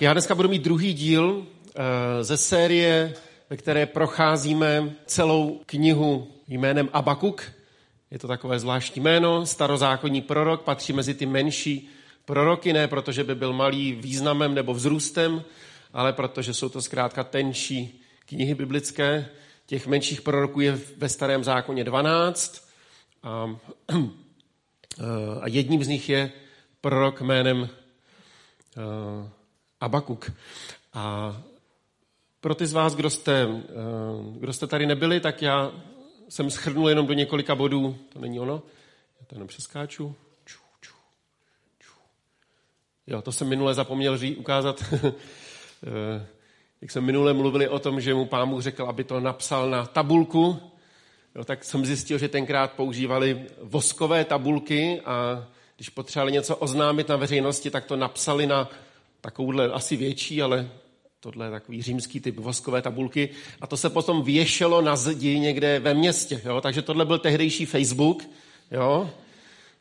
Já 0.00 0.12
dneska 0.12 0.34
budu 0.34 0.48
mít 0.48 0.62
druhý 0.62 0.94
díl 0.94 1.46
eh, 1.74 2.24
ze 2.24 2.36
série, 2.36 3.14
ve 3.50 3.56
které 3.56 3.86
procházíme 3.86 4.96
celou 5.06 5.60
knihu 5.66 6.28
jménem 6.48 6.88
Abakuk. 6.92 7.42
Je 8.10 8.18
to 8.18 8.28
takové 8.28 8.58
zvláštní 8.58 9.02
jméno, 9.02 9.46
starozákonní 9.46 10.22
prorok, 10.22 10.62
patří 10.62 10.92
mezi 10.92 11.14
ty 11.14 11.26
menší 11.26 11.88
proroky, 12.24 12.72
ne 12.72 12.88
protože 12.88 13.24
by 13.24 13.34
byl 13.34 13.52
malý 13.52 13.92
významem 13.92 14.54
nebo 14.54 14.74
vzrůstem, 14.74 15.44
ale 15.92 16.12
protože 16.12 16.54
jsou 16.54 16.68
to 16.68 16.82
zkrátka 16.82 17.24
tenší 17.24 18.02
knihy 18.26 18.54
biblické. 18.54 19.28
Těch 19.66 19.86
menších 19.86 20.22
proroků 20.22 20.60
je 20.60 20.78
ve 20.96 21.08
starém 21.08 21.44
zákoně 21.44 21.84
12 21.84 22.68
a, 23.22 23.56
a 25.40 25.48
jedním 25.48 25.84
z 25.84 25.88
nich 25.88 26.08
je 26.08 26.32
prorok 26.80 27.20
jménem 27.20 27.68
eh, 28.76 29.37
Abakuk. 29.80 30.32
A 30.92 31.36
pro 32.40 32.54
ty 32.54 32.66
z 32.66 32.72
vás, 32.72 32.94
kdo 32.94 33.10
jste, 33.10 33.42
eh, 33.42 33.64
kdo 34.38 34.52
jste 34.52 34.66
tady 34.66 34.86
nebyli, 34.86 35.20
tak 35.20 35.42
já 35.42 35.72
jsem 36.28 36.50
schrnul 36.50 36.88
jenom 36.88 37.06
do 37.06 37.12
několika 37.12 37.54
bodů. 37.54 37.96
To 38.12 38.18
není 38.18 38.40
ono? 38.40 38.62
Já 39.20 39.26
to 39.26 39.34
jenom 39.34 39.48
přeskáču. 39.48 40.14
Ču, 40.44 40.58
ču, 40.80 40.94
ču. 41.78 41.92
Jo, 43.06 43.22
to 43.22 43.32
jsem 43.32 43.48
minule 43.48 43.74
zapomněl 43.74 44.18
ří, 44.18 44.36
ukázat. 44.36 44.84
Eh, 45.86 46.26
jak 46.80 46.90
jsem 46.90 47.04
minule 47.04 47.32
mluvili 47.32 47.68
o 47.68 47.78
tom, 47.78 48.00
že 48.00 48.14
mu 48.14 48.28
Bůh 48.44 48.62
řekl, 48.62 48.84
aby 48.84 49.04
to 49.04 49.20
napsal 49.20 49.70
na 49.70 49.86
tabulku, 49.86 50.60
jo, 51.34 51.44
tak 51.44 51.64
jsem 51.64 51.86
zjistil, 51.86 52.18
že 52.18 52.28
tenkrát 52.28 52.72
používali 52.72 53.46
voskové 53.62 54.24
tabulky 54.24 55.00
a 55.04 55.46
když 55.76 55.88
potřebovali 55.88 56.32
něco 56.32 56.56
oznámit 56.56 57.08
na 57.08 57.16
veřejnosti, 57.16 57.70
tak 57.70 57.84
to 57.84 57.96
napsali 57.96 58.46
na 58.46 58.70
takovouhle 59.20 59.72
asi 59.72 59.96
větší, 59.96 60.42
ale 60.42 60.70
tohle 61.20 61.46
je 61.46 61.50
takový 61.50 61.82
římský 61.82 62.20
typ 62.20 62.38
voskové 62.38 62.82
tabulky. 62.82 63.28
A 63.60 63.66
to 63.66 63.76
se 63.76 63.90
potom 63.90 64.22
věšelo 64.22 64.82
na 64.82 64.96
zdi 64.96 65.38
někde 65.38 65.80
ve 65.80 65.94
městě. 65.94 66.40
Jo? 66.44 66.60
Takže 66.60 66.82
tohle 66.82 67.04
byl 67.04 67.18
tehdejší 67.18 67.66
Facebook. 67.66 68.22
Jo? 68.70 69.10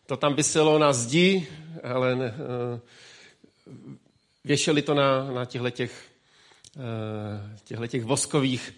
To 0.06 0.18
tam 0.18 0.34
vyselo 0.34 0.80
na 0.80 0.94
zdi, 0.94 1.48
ale 1.84 2.16
ne, 2.16 2.26
uh, 2.26 2.80
věšeli 4.44 4.82
to 4.82 4.94
na, 4.94 5.32
na 5.32 5.46
těchto 5.46 5.70
těch, 5.70 6.06
uh, 7.78 7.88
těch 7.88 8.04
voskových 8.04 8.74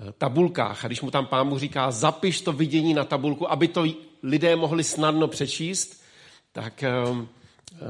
uh, 0.00 0.10
tabulkách. 0.18 0.84
A 0.84 0.88
když 0.88 1.00
mu 1.00 1.10
tam 1.10 1.26
pán 1.26 1.58
říká, 1.58 1.90
zapiš 1.90 2.40
to 2.40 2.52
vidění 2.52 2.94
na 2.94 3.04
tabulku, 3.04 3.50
aby 3.50 3.68
to 3.68 3.84
lidé 4.22 4.56
mohli 4.56 4.84
snadno 4.84 5.28
přečíst, 5.28 6.04
tak, 6.52 6.84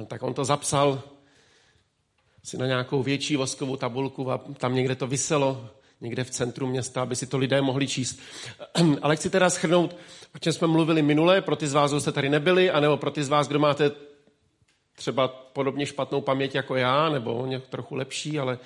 tak 0.06 0.22
on 0.22 0.34
to 0.34 0.44
zapsal 0.44 1.02
si 2.44 2.58
na 2.58 2.66
nějakou 2.66 3.02
větší 3.02 3.36
voskovou 3.36 3.76
tabulku 3.76 4.30
a 4.30 4.38
tam 4.38 4.74
někde 4.74 4.94
to 4.94 5.06
vyselo, 5.06 5.68
někde 6.00 6.24
v 6.24 6.30
centru 6.30 6.66
města, 6.66 7.02
aby 7.02 7.16
si 7.16 7.26
to 7.26 7.38
lidé 7.38 7.62
mohli 7.62 7.88
číst. 7.88 8.20
Ale 9.02 9.16
chci 9.16 9.30
teda 9.30 9.50
schrnout, 9.50 9.96
o 10.34 10.38
čem 10.38 10.52
jsme 10.52 10.66
mluvili 10.66 11.02
minule, 11.02 11.40
pro 11.40 11.56
ty 11.56 11.66
z 11.66 11.72
vás, 11.72 11.90
kdo 11.90 12.00
jste 12.00 12.12
tady 12.12 12.28
nebyli, 12.28 12.70
anebo 12.70 12.96
pro 12.96 13.10
ty 13.10 13.24
z 13.24 13.28
vás, 13.28 13.48
kdo 13.48 13.58
máte 13.58 13.90
třeba 14.96 15.28
podobně 15.28 15.86
špatnou 15.86 16.20
paměť 16.20 16.54
jako 16.54 16.76
já, 16.76 17.08
nebo 17.08 17.46
nějak 17.46 17.66
trochu 17.66 17.94
lepší, 17.94 18.38
ale 18.38 18.58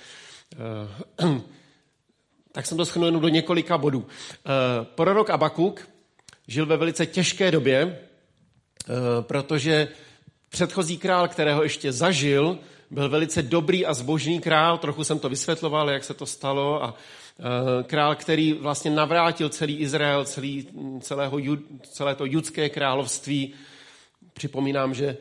uh, 1.21 1.41
tak 2.53 2.67
jsem 2.67 2.77
to 2.77 2.87
schrnul 2.87 3.09
jenom 3.09 3.23
do 3.23 3.29
několika 3.29 3.79
bodů. 3.79 3.99
Uh, 3.99 4.07
prorok 4.85 5.31
Abakuk 5.31 5.89
žil 6.47 6.67
ve 6.67 6.77
velice 6.77 7.07
těžké 7.07 7.51
době, 7.51 7.85
uh, 7.85 8.95
protože 9.21 9.89
předchozí 10.49 10.99
král, 10.99 11.29
kterého 11.29 11.63
ještě 11.63 11.93
zažil, 11.93 12.59
byl 12.91 13.09
velice 13.09 13.43
dobrý 13.43 13.87
a 13.87 13.95
zbožný 13.95 14.41
král, 14.41 14.79
trochu 14.79 15.05
jsem 15.05 15.19
to 15.19 15.29
vysvětloval, 15.29 15.91
jak 15.91 16.05
se 16.05 16.15
to 16.15 16.27
stalo, 16.27 16.85
a 16.85 16.95
e, 16.95 17.83
král, 17.83 18.15
který 18.15 18.53
vlastně 18.53 18.91
navrátil 18.91 19.49
celý 19.49 19.77
Izrael, 19.77 20.25
celý, 20.25 20.69
celého, 21.01 21.39
celé 21.83 22.15
to 22.15 22.25
judské 22.25 22.69
království. 22.69 23.53
Připomínám, 24.33 24.95
že 24.95 25.17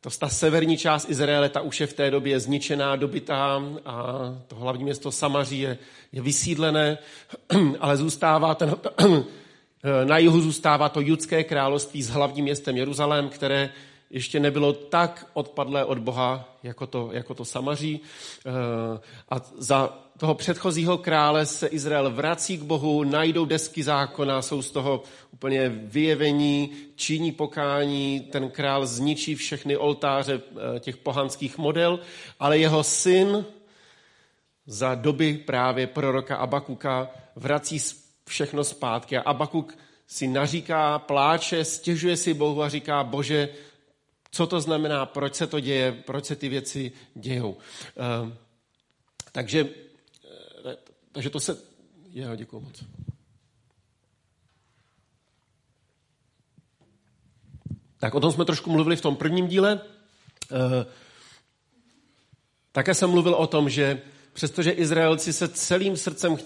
to, 0.00 0.10
ta 0.10 0.28
severní 0.28 0.78
část 0.78 1.10
Izraele, 1.10 1.48
ta 1.48 1.60
už 1.60 1.80
je 1.80 1.86
v 1.86 1.92
té 1.92 2.10
době 2.10 2.40
zničená, 2.40 2.96
dobytá 2.96 3.62
a 3.84 4.02
to 4.46 4.56
hlavní 4.56 4.84
město 4.84 5.12
Samaří 5.12 5.60
je, 5.60 5.78
je 6.12 6.22
vysídlené, 6.22 6.98
ale 7.80 7.96
zůstává 7.96 8.54
ten, 8.54 8.74
na 10.04 10.18
jihu 10.18 10.40
zůstává 10.40 10.88
to 10.88 11.00
judské 11.00 11.44
království 11.44 12.02
s 12.02 12.08
hlavním 12.08 12.44
městem 12.44 12.76
Jeruzalém, 12.76 13.28
které 13.28 13.70
ještě 14.10 14.40
nebylo 14.40 14.72
tak 14.72 15.26
odpadlé 15.32 15.84
od 15.84 15.98
Boha, 15.98 16.56
jako 16.62 16.86
to, 16.86 17.10
jako 17.12 17.34
to 17.34 17.44
Samaří. 17.44 18.00
Eh, 18.46 18.50
a 19.30 19.40
za 19.58 19.98
toho 20.18 20.34
předchozího 20.34 20.98
krále 20.98 21.46
se 21.46 21.66
Izrael 21.66 22.10
vrací 22.10 22.58
k 22.58 22.62
Bohu, 22.62 23.04
najdou 23.04 23.44
desky 23.44 23.82
zákona, 23.82 24.42
jsou 24.42 24.62
z 24.62 24.70
toho 24.70 25.02
úplně 25.30 25.68
vyjevení, 25.68 26.70
činí 26.96 27.32
pokání, 27.32 28.20
ten 28.20 28.50
král 28.50 28.86
zničí 28.86 29.34
všechny 29.34 29.76
oltáře 29.76 30.40
eh, 30.76 30.80
těch 30.80 30.96
pohanských 30.96 31.58
model, 31.58 32.00
ale 32.40 32.58
jeho 32.58 32.84
syn 32.84 33.44
za 34.66 34.94
doby 34.94 35.34
právě 35.34 35.86
proroka 35.86 36.36
Abakuka 36.36 37.10
vrací 37.36 37.78
všechno 38.28 38.64
zpátky. 38.64 39.16
A 39.16 39.22
Abakuk 39.22 39.78
si 40.06 40.26
naříká, 40.26 40.98
pláče, 40.98 41.64
stěžuje 41.64 42.16
si 42.16 42.34
Bohu 42.34 42.62
a 42.62 42.68
říká, 42.68 43.04
bože, 43.04 43.48
co 44.36 44.46
to 44.46 44.60
znamená, 44.60 45.06
proč 45.06 45.34
se 45.34 45.46
to 45.46 45.60
děje, 45.60 45.92
proč 45.92 46.24
se 46.24 46.36
ty 46.36 46.48
věci 46.48 46.92
dějou. 47.14 47.50
Uh, 47.50 48.32
takže, 49.32 49.68
eh, 50.66 50.76
takže 51.12 51.30
to 51.30 51.40
se... 51.40 51.58
Jo, 52.10 52.36
děkuji 52.36 52.60
moc. 52.60 52.84
Tak 57.98 58.14
o 58.14 58.20
tom 58.20 58.32
jsme 58.32 58.44
trošku 58.44 58.70
mluvili 58.70 58.96
v 58.96 59.00
tom 59.00 59.16
prvním 59.16 59.48
díle. 59.48 59.80
Uh, 60.52 60.58
také 62.72 62.94
jsem 62.94 63.10
mluvil 63.10 63.34
o 63.34 63.46
tom, 63.46 63.70
že 63.70 64.02
přestože 64.32 64.70
Izraelci 64.70 65.32
se 65.32 65.48
celým 65.48 65.96
srdcem 65.96 66.36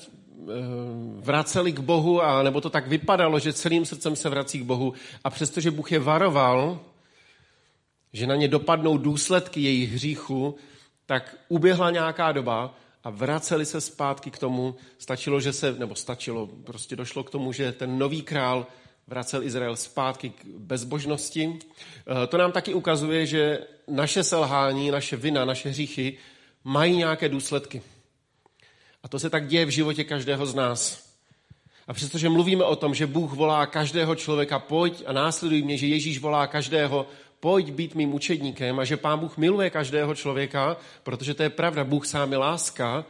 vraceli 1.18 1.72
k 1.72 1.80
Bohu, 1.80 2.22
a 2.22 2.42
nebo 2.42 2.60
to 2.60 2.70
tak 2.70 2.88
vypadalo, 2.88 3.38
že 3.38 3.52
celým 3.52 3.84
srdcem 3.84 4.16
se 4.16 4.28
vrací 4.28 4.58
k 4.58 4.64
Bohu, 4.64 4.94
a 5.24 5.30
přestože 5.30 5.70
Bůh 5.70 5.92
je 5.92 5.98
varoval, 5.98 6.80
že 8.12 8.26
na 8.26 8.36
ně 8.36 8.48
dopadnou 8.48 8.98
důsledky 8.98 9.60
jejich 9.60 9.92
hříchu, 9.92 10.56
tak 11.06 11.36
uběhla 11.48 11.90
nějaká 11.90 12.32
doba 12.32 12.74
a 13.04 13.10
vraceli 13.10 13.66
se 13.66 13.80
zpátky 13.80 14.30
k 14.30 14.38
tomu. 14.38 14.74
Stačilo, 14.98 15.40
že 15.40 15.52
se, 15.52 15.72
nebo 15.72 15.94
stačilo, 15.94 16.46
prostě 16.46 16.96
došlo 16.96 17.24
k 17.24 17.30
tomu, 17.30 17.52
že 17.52 17.72
ten 17.72 17.98
nový 17.98 18.22
král 18.22 18.66
vracel 19.06 19.42
Izrael 19.42 19.76
zpátky 19.76 20.30
k 20.30 20.44
bezbožnosti. 20.44 21.58
Eh, 21.58 22.26
to 22.26 22.38
nám 22.38 22.52
taky 22.52 22.74
ukazuje, 22.74 23.26
že 23.26 23.58
naše 23.88 24.24
selhání, 24.24 24.90
naše 24.90 25.16
vina, 25.16 25.44
naše 25.44 25.68
hříchy 25.68 26.18
mají 26.64 26.96
nějaké 26.96 27.28
důsledky. 27.28 27.82
A 29.02 29.08
to 29.08 29.18
se 29.18 29.30
tak 29.30 29.46
děje 29.46 29.64
v 29.64 29.68
životě 29.68 30.04
každého 30.04 30.46
z 30.46 30.54
nás. 30.54 31.10
A 31.88 31.92
přestože 31.92 32.28
mluvíme 32.28 32.64
o 32.64 32.76
tom, 32.76 32.94
že 32.94 33.06
Bůh 33.06 33.32
volá 33.32 33.66
každého 33.66 34.14
člověka, 34.14 34.58
pojď 34.58 35.02
a 35.06 35.12
následuj 35.12 35.62
mě, 35.62 35.76
že 35.76 35.86
Ježíš 35.86 36.18
volá 36.18 36.46
každého, 36.46 37.06
pojď 37.40 37.70
být 37.70 37.94
mým 37.94 38.14
učedníkem 38.14 38.78
a 38.78 38.84
že 38.84 38.96
Pán 38.96 39.18
Bůh 39.18 39.36
miluje 39.36 39.70
každého 39.70 40.14
člověka, 40.14 40.76
protože 41.02 41.34
to 41.34 41.42
je 41.42 41.50
pravda, 41.50 41.84
Bůh 41.84 42.06
sám 42.06 42.32
je 42.32 42.38
láska, 42.38 43.04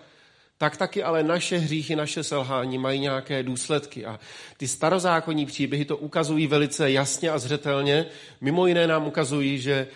tak 0.59 0.77
taky 0.77 1.03
ale 1.03 1.23
naše 1.23 1.59
hříchy, 1.59 1.97
naše 1.97 2.23
selhání 2.23 2.79
mají 2.79 3.01
nějaké 3.01 3.43
důsledky. 3.43 4.07
A 4.07 4.21
ty 4.57 4.69
starozákonní 4.69 5.47
příběhy 5.47 5.85
to 5.85 5.97
ukazují 5.97 6.47
velice 6.47 6.91
jasně 6.91 7.31
a 7.31 7.39
zřetelně. 7.39 8.07
Mimo 8.41 8.67
jiné 8.67 8.87
nám 8.87 9.07
ukazují, 9.07 9.59
že 9.59 9.87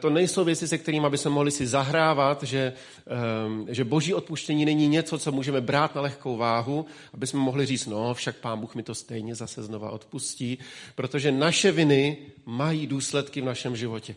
to 0.00 0.10
nejsou 0.10 0.44
věci, 0.44 0.68
se 0.68 0.78
kterými 0.78 1.10
by 1.10 1.18
se 1.18 1.28
mohli 1.28 1.50
si 1.50 1.66
zahrávat, 1.66 2.42
že, 2.42 2.72
eh, 3.06 3.74
že 3.74 3.84
boží 3.84 4.14
odpuštění 4.14 4.64
není 4.64 4.88
něco, 4.88 5.18
co 5.18 5.32
můžeme 5.32 5.60
brát 5.60 5.94
na 5.94 6.00
lehkou 6.00 6.36
váhu, 6.36 6.86
aby 7.14 7.26
jsme 7.26 7.40
mohli 7.40 7.66
říct, 7.66 7.86
no 7.86 8.14
však 8.14 8.36
pán 8.36 8.60
Bůh 8.60 8.74
mi 8.74 8.82
to 8.82 8.94
stejně 8.94 9.34
zase 9.34 9.62
znova 9.62 9.90
odpustí, 9.90 10.58
protože 10.94 11.32
naše 11.32 11.72
viny 11.72 12.16
mají 12.46 12.86
důsledky 12.86 13.40
v 13.40 13.44
našem 13.44 13.76
životě. 13.76 14.16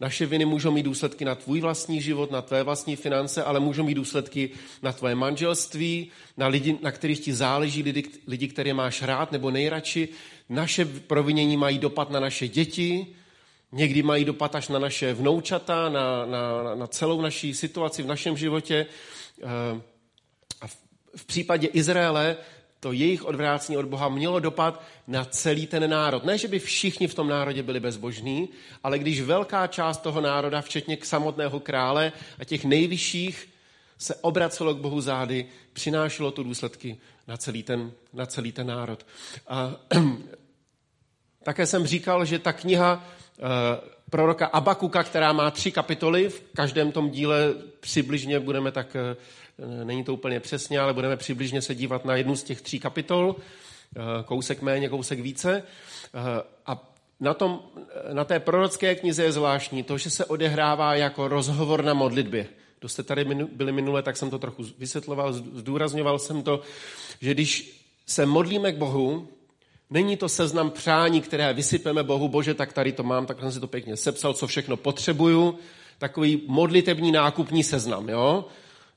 Naše 0.00 0.26
viny 0.26 0.44
můžou 0.44 0.70
mít 0.70 0.82
důsledky 0.82 1.24
na 1.24 1.34
tvůj 1.34 1.60
vlastní 1.60 2.00
život, 2.02 2.30
na 2.30 2.42
tvé 2.42 2.62
vlastní 2.62 2.96
finance, 2.96 3.44
ale 3.44 3.60
můžou 3.60 3.84
mít 3.84 3.94
důsledky 3.94 4.50
na 4.82 4.92
tvoje 4.92 5.14
manželství, 5.14 6.10
na 6.36 6.46
lidi, 6.46 6.78
na 6.82 6.92
kterých 6.92 7.20
ti 7.20 7.34
záleží, 7.34 7.82
lidi, 7.82 8.04
lidi, 8.26 8.48
které 8.48 8.74
máš 8.74 9.02
rád 9.02 9.32
nebo 9.32 9.50
nejradši. 9.50 10.08
Naše 10.48 10.84
provinění 10.84 11.56
mají 11.56 11.78
dopad 11.78 12.10
na 12.10 12.20
naše 12.20 12.48
děti, 12.48 13.06
Někdy 13.72 14.02
mají 14.02 14.24
dopad 14.24 14.54
až 14.54 14.68
na 14.68 14.78
naše 14.78 15.14
vnoučata, 15.14 15.88
na, 15.88 16.26
na, 16.26 16.74
na 16.74 16.86
celou 16.86 17.20
naší 17.20 17.54
situaci 17.54 18.02
v 18.02 18.06
našem 18.06 18.36
životě. 18.36 18.86
Eh, 19.42 19.80
a 20.60 20.66
v, 20.66 20.76
v 21.16 21.24
případě 21.24 21.66
Izraele 21.66 22.36
to 22.80 22.92
jejich 22.92 23.24
odvrácení 23.24 23.78
od 23.78 23.86
Boha 23.86 24.08
mělo 24.08 24.40
dopad 24.40 24.82
na 25.06 25.24
celý 25.24 25.66
ten 25.66 25.90
národ. 25.90 26.24
Ne, 26.24 26.38
že 26.38 26.48
by 26.48 26.58
všichni 26.58 27.08
v 27.08 27.14
tom 27.14 27.28
národě 27.28 27.62
byli 27.62 27.80
bezbožní, 27.80 28.48
ale 28.82 28.98
když 28.98 29.20
velká 29.20 29.66
část 29.66 29.98
toho 29.98 30.20
národa, 30.20 30.60
včetně 30.60 30.96
k 30.96 31.04
samotného 31.04 31.60
krále 31.60 32.12
a 32.38 32.44
těch 32.44 32.64
nejvyšších, 32.64 33.48
se 33.98 34.14
obracelo 34.14 34.74
k 34.74 34.78
Bohu 34.78 35.00
zády, 35.00 35.46
přinášelo 35.72 36.30
to 36.30 36.42
důsledky 36.42 36.98
na 37.28 37.36
celý 37.36 37.62
ten, 37.62 37.92
na 38.12 38.26
celý 38.26 38.52
ten 38.52 38.66
národ. 38.66 39.06
A 39.48 39.76
také 41.42 41.66
jsem 41.66 41.86
říkal, 41.86 42.24
že 42.24 42.38
ta 42.38 42.52
kniha 42.52 43.04
proroka 44.10 44.46
Abakuka, 44.46 45.02
která 45.02 45.32
má 45.32 45.50
tři 45.50 45.70
kapitoly, 45.70 46.28
v 46.28 46.42
každém 46.54 46.92
tom 46.92 47.10
díle 47.10 47.54
přibližně 47.80 48.40
budeme 48.40 48.72
tak, 48.72 48.96
eh, 48.96 49.16
není 49.84 50.04
to 50.04 50.14
úplně 50.14 50.40
přesně, 50.40 50.80
ale 50.80 50.94
budeme 50.94 51.16
přibližně 51.16 51.62
se 51.62 51.74
dívat 51.74 52.04
na 52.04 52.16
jednu 52.16 52.36
z 52.36 52.42
těch 52.42 52.60
tří 52.60 52.80
kapitol, 52.80 53.36
eh, 53.96 54.00
kousek 54.24 54.62
méně, 54.62 54.88
kousek 54.88 55.20
více. 55.20 55.62
A 56.66 56.92
na, 57.20 57.34
tom, 57.34 57.62
na 58.12 58.24
té 58.24 58.40
prorocké 58.40 58.94
knize 58.94 59.24
je 59.24 59.32
zvláštní 59.32 59.82
to, 59.82 59.98
že 59.98 60.10
se 60.10 60.24
odehrává 60.24 60.94
jako 60.94 61.28
rozhovor 61.28 61.84
na 61.84 61.94
modlitbě. 61.94 62.46
Kdo 62.78 62.88
jste 62.88 63.02
tady 63.02 63.24
byli 63.52 63.72
minule, 63.72 64.02
tak 64.02 64.16
jsem 64.16 64.30
to 64.30 64.38
trochu 64.38 64.64
vysvětloval, 64.78 65.32
zdůrazňoval 65.32 66.18
jsem 66.18 66.42
to, 66.42 66.60
že 67.20 67.34
když 67.34 67.80
se 68.06 68.26
modlíme 68.26 68.72
k 68.72 68.76
Bohu, 68.76 69.28
Není 69.90 70.16
to 70.16 70.28
seznam 70.28 70.70
přání, 70.70 71.20
které 71.20 71.52
vysypeme 71.52 72.02
Bohu, 72.02 72.28
bože, 72.28 72.54
tak 72.54 72.72
tady 72.72 72.92
to 72.92 73.02
mám, 73.02 73.26
tak 73.26 73.40
jsem 73.40 73.52
si 73.52 73.60
to 73.60 73.66
pěkně 73.66 73.96
sepsal, 73.96 74.34
co 74.34 74.46
všechno 74.46 74.76
potřebuju. 74.76 75.58
Takový 75.98 76.42
modlitební 76.46 77.12
nákupní 77.12 77.64
seznam, 77.64 78.08
jo? 78.08 78.44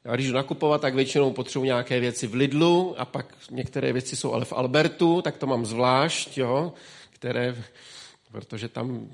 Já 0.05 0.15
když 0.15 0.27
jdu 0.27 0.33
nakupovat, 0.33 0.81
tak 0.81 0.95
většinou 0.95 1.31
potřebuji 1.31 1.65
nějaké 1.65 1.99
věci 1.99 2.27
v 2.27 2.33
Lidlu 2.33 2.95
a 2.97 3.05
pak 3.05 3.35
některé 3.51 3.93
věci 3.93 4.15
jsou 4.15 4.33
ale 4.33 4.45
v 4.45 4.53
Albertu, 4.53 5.21
tak 5.21 5.37
to 5.37 5.47
mám 5.47 5.65
zvlášť, 5.65 6.37
jo? 6.37 6.73
Které, 7.11 7.55
protože 8.31 8.69
tam 8.69 9.07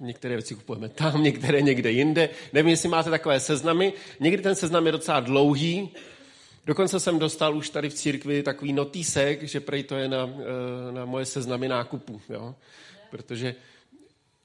některé 0.00 0.34
věci 0.34 0.54
kupujeme 0.54 0.88
tam, 0.88 1.22
některé 1.22 1.62
někde 1.62 1.90
jinde. 1.90 2.28
Nevím, 2.52 2.70
jestli 2.70 2.88
máte 2.88 3.10
takové 3.10 3.40
seznamy. 3.40 3.92
Někdy 4.20 4.42
ten 4.42 4.54
seznam 4.54 4.86
je 4.86 4.92
docela 4.92 5.20
dlouhý, 5.20 5.88
Dokonce 6.66 7.00
jsem 7.00 7.18
dostal 7.18 7.56
už 7.56 7.70
tady 7.70 7.90
v 7.90 7.94
církvi 7.94 8.42
takový 8.42 8.72
notýsek, 8.72 9.42
že 9.42 9.60
prej 9.60 9.82
to 9.82 9.96
je 9.96 10.08
na, 10.08 10.30
eh, 10.38 10.92
na 10.92 11.04
moje 11.04 11.26
seznamy 11.26 11.68
nákupu. 11.68 12.20
Jo? 12.28 12.54
Protože 13.10 13.54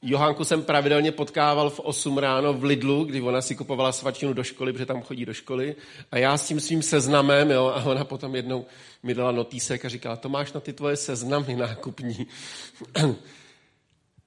Johánku 0.01 0.44
jsem 0.44 0.63
pravidelně 0.63 1.12
potkával 1.12 1.69
v 1.69 1.80
8 1.80 2.18
ráno 2.18 2.54
v 2.54 2.63
Lidlu, 2.63 3.04
kdy 3.04 3.21
ona 3.21 3.42
si 3.42 3.56
kupovala 3.56 3.92
svačinu 3.92 4.33
do 4.33 4.44
školy, 4.44 4.74
protože 4.74 4.86
tam 4.86 5.01
chodí 5.01 5.25
do 5.25 5.33
školy. 5.33 5.75
A 6.12 6.18
já 6.18 6.38
s 6.38 6.48
tím 6.48 6.60
svým 6.60 6.81
seznamem, 6.81 7.51
jo, 7.51 7.68
a 7.75 7.83
ona 7.83 8.04
potom 8.04 8.36
jednou 8.36 8.65
mi 9.04 9.13
dala 9.13 9.31
notýsek 9.31 9.86
a 9.86 9.89
říkala, 9.89 10.15
to 10.15 10.30
máš 10.30 10.54
na 10.54 10.60
ty 10.60 10.74
tvoje 10.74 10.95
seznamy 10.95 11.56
nákupní. 11.56 12.27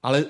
Ale 0.03 0.25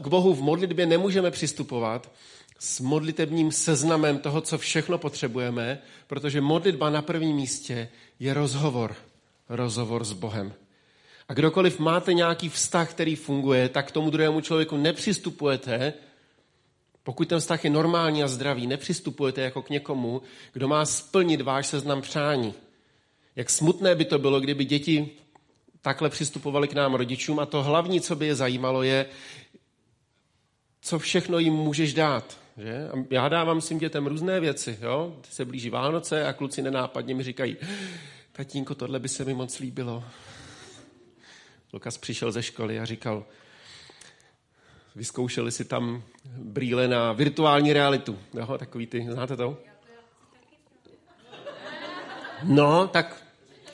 k 0.00 0.06
Bohu 0.08 0.34
v 0.34 0.42
modlitbě 0.42 0.86
nemůžeme 0.86 1.30
přistupovat, 1.30 2.10
s 2.58 2.80
modlitebním 2.80 3.52
seznamem 3.52 4.18
toho, 4.18 4.40
co 4.40 4.58
všechno 4.58 4.98
potřebujeme, 4.98 5.78
protože 6.06 6.40
modlitba 6.40 6.90
na 6.90 7.02
prvním 7.02 7.36
místě 7.36 7.88
je 8.20 8.34
rozhovor. 8.34 8.94
Rozhovor 9.48 10.04
s 10.04 10.12
Bohem. 10.12 10.52
A 11.28 11.34
kdokoliv 11.34 11.78
máte 11.78 12.14
nějaký 12.14 12.48
vztah, 12.48 12.90
který 12.90 13.16
funguje, 13.16 13.68
tak 13.68 13.88
k 13.88 13.90
tomu 13.90 14.10
druhému 14.10 14.40
člověku 14.40 14.76
nepřistupujete, 14.76 15.92
pokud 17.02 17.28
ten 17.28 17.40
vztah 17.40 17.64
je 17.64 17.70
normální 17.70 18.22
a 18.22 18.28
zdravý, 18.28 18.66
nepřistupujete 18.66 19.40
jako 19.40 19.62
k 19.62 19.70
někomu, 19.70 20.22
kdo 20.52 20.68
má 20.68 20.84
splnit 20.84 21.40
váš 21.40 21.66
seznam 21.66 22.02
přání. 22.02 22.54
Jak 23.36 23.50
smutné 23.50 23.94
by 23.94 24.04
to 24.04 24.18
bylo, 24.18 24.40
kdyby 24.40 24.64
děti 24.64 25.10
takhle 25.82 26.10
přistupovali 26.10 26.68
k 26.68 26.72
nám 26.72 26.94
rodičům 26.94 27.38
a 27.38 27.46
to 27.46 27.62
hlavní, 27.62 28.00
co 28.00 28.16
by 28.16 28.26
je 28.26 28.34
zajímalo, 28.34 28.82
je, 28.82 29.06
co 30.80 30.98
všechno 30.98 31.38
jim 31.38 31.54
můžeš 31.54 31.94
dát. 31.94 32.38
Že? 32.58 32.88
Já 33.10 33.28
dávám 33.28 33.60
svým 33.60 33.78
dětem 33.78 34.06
různé 34.06 34.40
věci. 34.40 34.78
Jo? 34.82 35.16
Se 35.30 35.44
blíží 35.44 35.70
Vánoce 35.70 36.26
a 36.26 36.32
kluci 36.32 36.62
nenápadně 36.62 37.14
mi 37.14 37.22
říkají, 37.22 37.56
tatínko, 38.32 38.74
tohle 38.74 38.98
by 38.98 39.08
se 39.08 39.24
mi 39.24 39.34
moc 39.34 39.58
líbilo. 39.58 40.04
Lukas 41.72 41.98
přišel 41.98 42.32
ze 42.32 42.42
školy 42.42 42.80
a 42.80 42.84
říkal, 42.84 43.24
vyzkoušeli 44.96 45.52
si 45.52 45.64
tam 45.64 46.02
brýle 46.38 46.88
na 46.88 47.12
virtuální 47.12 47.72
realitu. 47.72 48.18
Jo? 48.34 48.58
Takový 48.58 48.86
ty, 48.86 49.06
znáte 49.10 49.36
to? 49.36 49.58
No, 52.42 52.88
tak 52.88 53.24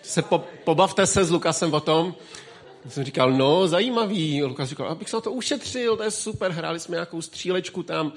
se 0.02 0.22
po, 0.22 0.38
pobavte 0.64 1.06
se 1.06 1.24
s 1.24 1.30
Lukasem 1.30 1.74
o 1.74 1.80
tom. 1.80 2.14
Já 2.84 2.90
jsem 2.90 3.04
říkal, 3.04 3.32
no, 3.32 3.68
zajímavý. 3.68 4.42
Lukas 4.42 4.68
říkal, 4.68 4.88
abych 4.88 5.10
se 5.10 5.16
na 5.16 5.20
to 5.20 5.32
ušetřil, 5.32 5.96
to 5.96 6.02
je 6.02 6.10
super, 6.10 6.52
hráli 6.52 6.80
jsme 6.80 6.94
nějakou 6.94 7.22
střílečku 7.22 7.82
tam 7.82 8.12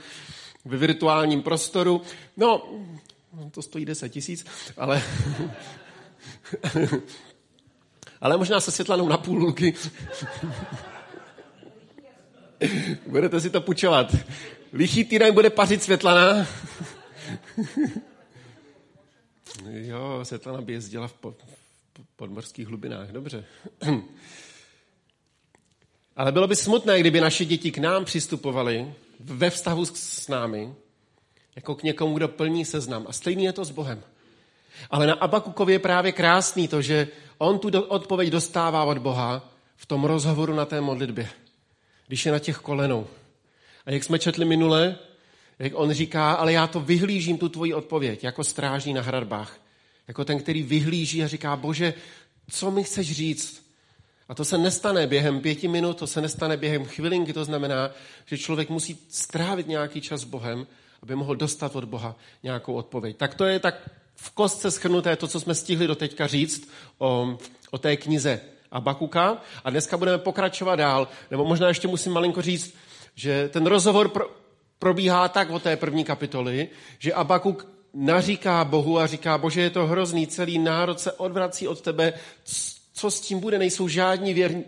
ve 0.67 0.77
virtuálním 0.77 1.41
prostoru. 1.41 2.01
No, 2.37 2.69
to 3.51 3.61
stojí 3.61 3.85
10 3.85 4.09
tisíc, 4.09 4.45
ale... 4.77 5.03
ale 8.21 8.37
možná 8.37 8.59
se 8.59 8.71
světlanou 8.71 9.07
na 9.07 9.17
půl 9.17 9.37
luky. 9.37 9.73
Budete 13.07 13.41
si 13.41 13.49
to 13.49 13.61
pučovat. 13.61 14.15
Lichý 14.73 15.03
týden 15.03 15.33
bude 15.33 15.49
pařit 15.49 15.83
Světlana. 15.83 16.35
jo, 19.69 20.19
Světlana 20.23 20.61
by 20.61 20.73
jezdila 20.73 21.07
v, 21.07 21.13
v 21.23 21.35
podmorských 22.15 22.67
hlubinách. 22.67 23.09
Dobře. 23.09 23.45
Ale 26.15 26.31
bylo 26.31 26.47
by 26.47 26.55
smutné, 26.55 26.99
kdyby 26.99 27.21
naše 27.21 27.45
děti 27.45 27.71
k 27.71 27.77
nám 27.77 28.05
přistupovaly 28.05 28.93
ve 29.19 29.49
vztahu 29.49 29.85
s 29.85 30.27
námi, 30.27 30.73
jako 31.55 31.75
k 31.75 31.83
někomu, 31.83 32.17
kdo 32.17 32.27
plní 32.27 32.65
seznam. 32.65 33.05
A 33.09 33.13
stejný 33.13 33.43
je 33.43 33.53
to 33.53 33.65
s 33.65 33.71
Bohem. 33.71 34.03
Ale 34.89 35.07
na 35.07 35.13
Abakukově 35.13 35.75
je 35.75 35.79
právě 35.79 36.11
krásný 36.11 36.67
to, 36.67 36.81
že 36.81 37.07
on 37.37 37.59
tu 37.59 37.81
odpověď 37.81 38.29
dostává 38.29 38.83
od 38.83 38.97
Boha 38.97 39.49
v 39.75 39.85
tom 39.85 40.05
rozhovoru 40.05 40.53
na 40.53 40.65
té 40.65 40.81
modlitbě, 40.81 41.29
když 42.07 42.25
je 42.25 42.31
na 42.31 42.39
těch 42.39 42.57
kolenou. 42.57 43.07
A 43.85 43.91
jak 43.91 44.03
jsme 44.03 44.19
četli 44.19 44.45
minule, 44.45 44.97
jak 45.59 45.71
on 45.75 45.93
říká, 45.93 46.33
ale 46.33 46.53
já 46.53 46.67
to 46.67 46.79
vyhlížím, 46.79 47.37
tu 47.37 47.49
tvoji 47.49 47.73
odpověď, 47.73 48.23
jako 48.23 48.43
strážní 48.43 48.93
na 48.93 49.01
hradbách. 49.01 49.59
Jako 50.07 50.25
ten, 50.25 50.39
který 50.39 50.63
vyhlíží 50.63 51.23
a 51.23 51.27
říká, 51.27 51.55
bože, 51.55 51.93
co 52.51 52.71
mi 52.71 52.83
chceš 52.83 53.11
říct? 53.11 53.66
A 54.29 54.35
to 54.35 54.45
se 54.45 54.57
nestane 54.57 55.07
během 55.07 55.41
pěti 55.41 55.68
minut, 55.68 55.97
to 55.97 56.07
se 56.07 56.21
nestane 56.21 56.57
během 56.57 56.85
chvilinky, 56.85 57.33
to 57.33 57.45
znamená, 57.45 57.91
že 58.25 58.38
člověk 58.38 58.69
musí 58.69 58.97
strávit 59.09 59.68
nějaký 59.68 60.01
čas 60.01 60.21
s 60.21 60.24
Bohem, 60.24 60.68
aby 61.03 61.15
mohl 61.15 61.35
dostat 61.35 61.75
od 61.75 61.83
Boha 61.83 62.15
nějakou 62.44 62.74
odpověď. 62.74 63.18
Tak 63.18 63.35
to 63.35 63.45
je 63.45 63.59
tak 63.59 63.89
v 64.15 64.31
kostce 64.31 64.71
schrnuté 64.71 65.15
to, 65.15 65.27
co 65.27 65.39
jsme 65.39 65.55
stihli 65.55 65.88
do 65.88 65.96
teďka 65.96 66.27
říct 66.27 66.69
o, 66.98 67.38
o 67.72 67.77
té 67.77 67.98
knize 67.98 68.41
Abakuka. 68.72 69.41
A 69.63 69.69
dneska 69.69 69.98
budeme 69.98 70.17
pokračovat 70.17 70.75
dál, 70.75 71.07
nebo 71.31 71.46
možná 71.46 71.67
ještě 71.67 71.88
musím 71.88 72.12
malinko 72.12 72.41
říct, 72.41 72.75
že 73.15 73.50
ten 73.50 73.65
rozhovor 73.65 74.10
pro, 74.10 74.31
probíhá 74.79 75.27
tak 75.27 75.50
o 75.50 75.60
té 75.60 75.77
první 75.77 76.03
kapitoly, 76.03 76.69
že 77.00 77.13
Abakuk 77.13 77.67
naříká 77.93 78.63
Bohu 78.63 79.00
a 79.00 79.07
říká, 79.07 79.38
bože, 79.38 79.62
je 79.62 79.69
to 79.69 79.88
hrozný, 79.88 80.27
celý 80.27 80.60
národ 80.60 81.00
se 81.00 81.12
odvrací 81.12 81.67
od 81.67 81.81
tebe, 81.81 82.13
co 82.98 83.12
s 83.12 83.22
tím 83.22 83.39
bude, 83.39 83.60
nejsou 83.60 83.88
žádní 83.88 84.34
věrní, 84.34 84.63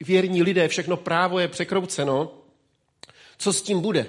věrní 0.00 0.42
lidé, 0.42 0.68
všechno 0.68 0.96
právo 0.96 1.38
je 1.38 1.48
překrouceno, 1.48 2.32
co 3.38 3.52
s 3.52 3.62
tím 3.62 3.80
bude? 3.80 4.06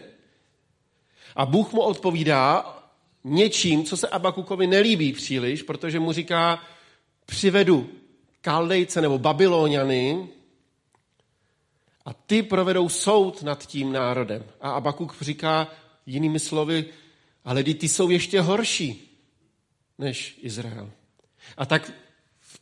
A 1.36 1.46
Bůh 1.46 1.74
mu 1.74 1.82
odpovídá 1.82 2.78
něčím, 3.24 3.86
co 3.86 3.98
se 3.98 4.08
Abakukovi 4.08 4.68
nelíbí 4.68 5.14
příliš, 5.14 5.64
protože 5.64 6.00
mu 6.00 6.12
říká, 6.12 6.64
přivedu 7.26 7.90
Kaldejce 8.42 9.02
nebo 9.02 9.18
Babyloniany 9.18 10.28
a 12.06 12.14
ty 12.14 12.44
provedou 12.44 12.90
soud 12.90 13.44
nad 13.44 13.66
tím 13.66 13.92
národem. 13.92 14.44
A 14.62 14.72
Abakuk 14.72 15.16
říká 15.22 15.68
jinými 16.06 16.40
slovy, 16.40 16.86
ale 17.46 17.64
ty 17.64 17.90
jsou 17.90 18.10
ještě 18.10 18.42
horší 18.42 19.18
než 19.98 20.40
Izrael. 20.42 20.92
A 21.58 21.66
tak 21.66 21.92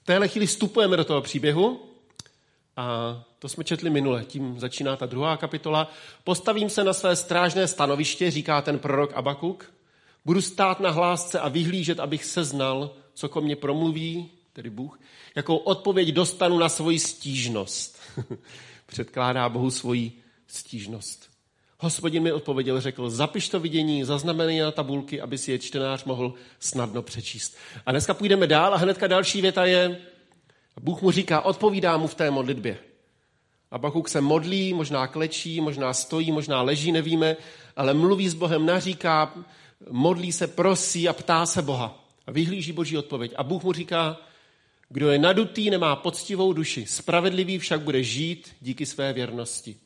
téhle 0.09 0.27
chvíli 0.27 0.47
vstupujeme 0.47 0.97
do 0.97 1.03
toho 1.03 1.21
příběhu 1.21 1.81
a 2.77 3.15
to 3.39 3.49
jsme 3.49 3.63
četli 3.63 3.89
minule, 3.89 4.25
tím 4.25 4.59
začíná 4.59 4.95
ta 4.95 5.05
druhá 5.05 5.37
kapitola. 5.37 5.91
Postavím 6.23 6.69
se 6.69 6.83
na 6.83 6.93
své 6.93 7.15
strážné 7.15 7.67
stanoviště, 7.67 8.31
říká 8.31 8.61
ten 8.61 8.79
prorok 8.79 9.13
Abakuk. 9.13 9.73
Budu 10.25 10.41
stát 10.41 10.79
na 10.79 10.89
hlásce 10.89 11.39
a 11.39 11.49
vyhlížet, 11.49 11.99
abych 11.99 12.25
seznal, 12.25 12.95
co 13.13 13.29
ko 13.29 13.41
mně 13.41 13.55
promluví, 13.55 14.31
tedy 14.53 14.69
Bůh, 14.69 14.99
jakou 15.35 15.57
odpověď 15.57 16.09
dostanu 16.09 16.57
na 16.57 16.69
svoji 16.69 16.99
stížnost. 16.99 17.99
Předkládá 18.85 19.49
Bohu 19.49 19.71
svoji 19.71 20.21
stížnost. 20.47 21.28
Hospodin 21.81 22.23
mi 22.23 22.31
odpověděl, 22.31 22.81
řekl, 22.81 23.09
zapiš 23.09 23.49
to 23.49 23.59
vidění, 23.59 24.03
zaznamenej 24.03 24.59
na 24.59 24.71
tabulky, 24.71 25.21
aby 25.21 25.37
si 25.37 25.51
je 25.51 25.59
čtenář 25.59 26.03
mohl 26.03 26.33
snadno 26.59 27.01
přečíst. 27.01 27.57
A 27.85 27.91
dneska 27.91 28.13
půjdeme 28.13 28.47
dál 28.47 28.73
a 28.73 28.77
hnedka 28.77 29.07
další 29.07 29.41
věta 29.41 29.65
je, 29.65 29.97
Bůh 30.81 31.01
mu 31.01 31.11
říká, 31.11 31.41
odpovídá 31.41 31.97
mu 31.97 32.07
v 32.07 32.15
té 32.15 32.31
modlitbě. 32.31 32.77
A 33.71 33.77
Bakuk 33.77 34.09
se 34.09 34.21
modlí, 34.21 34.73
možná 34.73 35.07
klečí, 35.07 35.61
možná 35.61 35.93
stojí, 35.93 36.31
možná 36.31 36.61
leží, 36.61 36.91
nevíme, 36.91 37.37
ale 37.75 37.93
mluví 37.93 38.29
s 38.29 38.33
Bohem, 38.33 38.65
naříká, 38.65 39.33
modlí 39.89 40.31
se, 40.31 40.47
prosí 40.47 41.09
a 41.09 41.13
ptá 41.13 41.45
se 41.45 41.61
Boha. 41.61 42.05
A 42.27 42.31
vyhlíží 42.31 42.71
Boží 42.71 42.97
odpověď. 42.97 43.33
A 43.35 43.43
Bůh 43.43 43.63
mu 43.63 43.73
říká, 43.73 44.17
kdo 44.89 45.11
je 45.11 45.19
nadutý, 45.19 45.69
nemá 45.69 45.95
poctivou 45.95 46.53
duši, 46.53 46.85
spravedlivý 46.85 47.59
však 47.59 47.81
bude 47.81 48.03
žít 48.03 48.55
díky 48.61 48.85
své 48.85 49.13
věrnosti. 49.13 49.77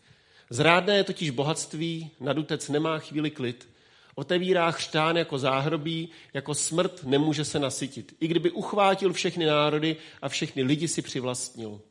Zrádné 0.50 0.96
je 0.96 1.04
totiž 1.04 1.30
bohatství, 1.30 2.12
nadutec 2.20 2.70
nemá 2.70 3.00
chvíli 3.00 3.32
klid, 3.32 3.68
otevírá 4.16 4.72
chřtán 4.72 5.18
jako 5.18 5.38
záhrobí, 5.38 6.10
jako 6.34 6.56
smrt 6.56 7.04
nemůže 7.04 7.46
se 7.46 7.60
nasytit. 7.60 8.16
I 8.20 8.28
kdyby 8.28 8.52
uchvátil 8.52 9.14
všechny 9.14 9.46
národy 9.46 9.96
a 10.22 10.30
všechny 10.30 10.64
lidi 10.64 10.88
si 10.88 11.02
přivlastnil. 11.02 11.82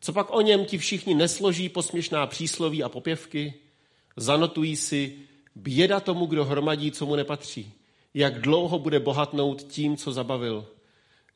Co 0.00 0.12
pak 0.12 0.26
o 0.30 0.40
něm 0.40 0.64
ti 0.64 0.78
všichni 0.78 1.14
nesloží 1.14 1.68
posměšná 1.68 2.26
přísloví 2.26 2.82
a 2.82 2.88
popěvky? 2.88 3.54
Zanotují 4.16 4.76
si 4.76 5.16
běda 5.54 6.00
tomu, 6.00 6.26
kdo 6.26 6.44
hromadí, 6.44 6.92
co 6.92 7.06
mu 7.06 7.16
nepatří. 7.16 7.72
Jak 8.14 8.40
dlouho 8.40 8.78
bude 8.78 9.00
bohatnout 9.00 9.62
tím, 9.62 9.96
co 9.96 10.12
zabavil. 10.12 10.66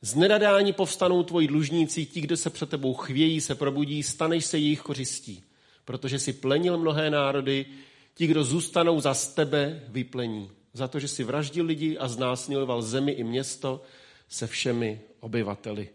Z 0.01 0.15
nedadání 0.15 0.73
povstanou 0.73 1.23
tvoji 1.23 1.47
dlužníci, 1.47 2.05
ti, 2.05 2.21
kdo 2.21 2.37
se 2.37 2.49
před 2.49 2.69
tebou 2.69 2.93
chvějí, 2.93 3.41
se 3.41 3.55
probudí, 3.55 4.03
staneš 4.03 4.45
se 4.45 4.57
jejich 4.57 4.81
kořistí. 4.81 5.43
Protože 5.91 6.19
si 6.19 6.33
plenil 6.33 6.77
mnohé 6.77 7.09
národy, 7.09 7.65
ti, 8.13 8.27
kdo 8.27 8.43
zůstanou 8.43 8.99
za 8.99 9.15
tebe, 9.35 9.83
vyplení. 9.87 10.51
Za 10.73 10.87
to, 10.87 10.99
že 10.99 11.07
si 11.07 11.23
vraždil 11.23 11.65
lidi 11.65 11.97
a 11.97 12.07
znásilňoval 12.07 12.81
zemi 12.81 13.11
i 13.11 13.23
město 13.23 13.83
se 14.29 14.47
všemi 14.47 15.01
obyvateli. 15.19 15.89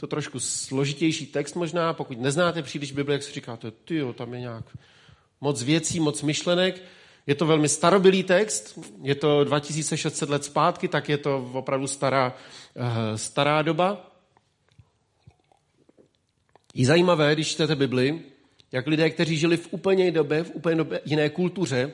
To 0.00 0.06
trošku 0.06 0.40
složitější 0.40 1.26
text 1.26 1.54
možná, 1.54 1.92
pokud 1.92 2.20
neznáte 2.20 2.62
příliš 2.62 2.92
Bibli, 2.92 3.14
jak 3.14 3.22
si 3.22 3.32
říkáte, 3.32 3.70
ty 3.70 3.96
jo, 3.96 4.12
tam 4.12 4.34
je 4.34 4.40
nějak 4.40 4.64
moc 5.40 5.62
věcí, 5.62 6.00
moc 6.00 6.22
myšlenek. 6.22 6.82
Je 7.26 7.34
to 7.34 7.46
velmi 7.46 7.68
starobilý 7.68 8.22
text, 8.22 8.78
je 9.02 9.14
to 9.14 9.44
2600 9.44 10.28
let 10.28 10.44
zpátky, 10.44 10.88
tak 10.88 11.08
je 11.08 11.18
to 11.18 11.50
opravdu 11.52 11.86
stará, 11.86 12.36
uh, 12.76 12.84
stará 13.16 13.62
doba. 13.62 14.10
Je 16.74 16.86
zajímavé, 16.86 17.34
když 17.34 17.48
čtete 17.48 17.76
Bibli, 17.76 18.31
jak 18.72 18.86
lidé, 18.86 19.10
kteří 19.10 19.36
žili 19.36 19.56
v 19.56 19.68
úplně 19.70 20.10
době, 20.10 20.44
v 20.44 20.50
úplně 20.54 20.76
době, 20.76 21.00
jiné 21.04 21.30
kultuře 21.30 21.92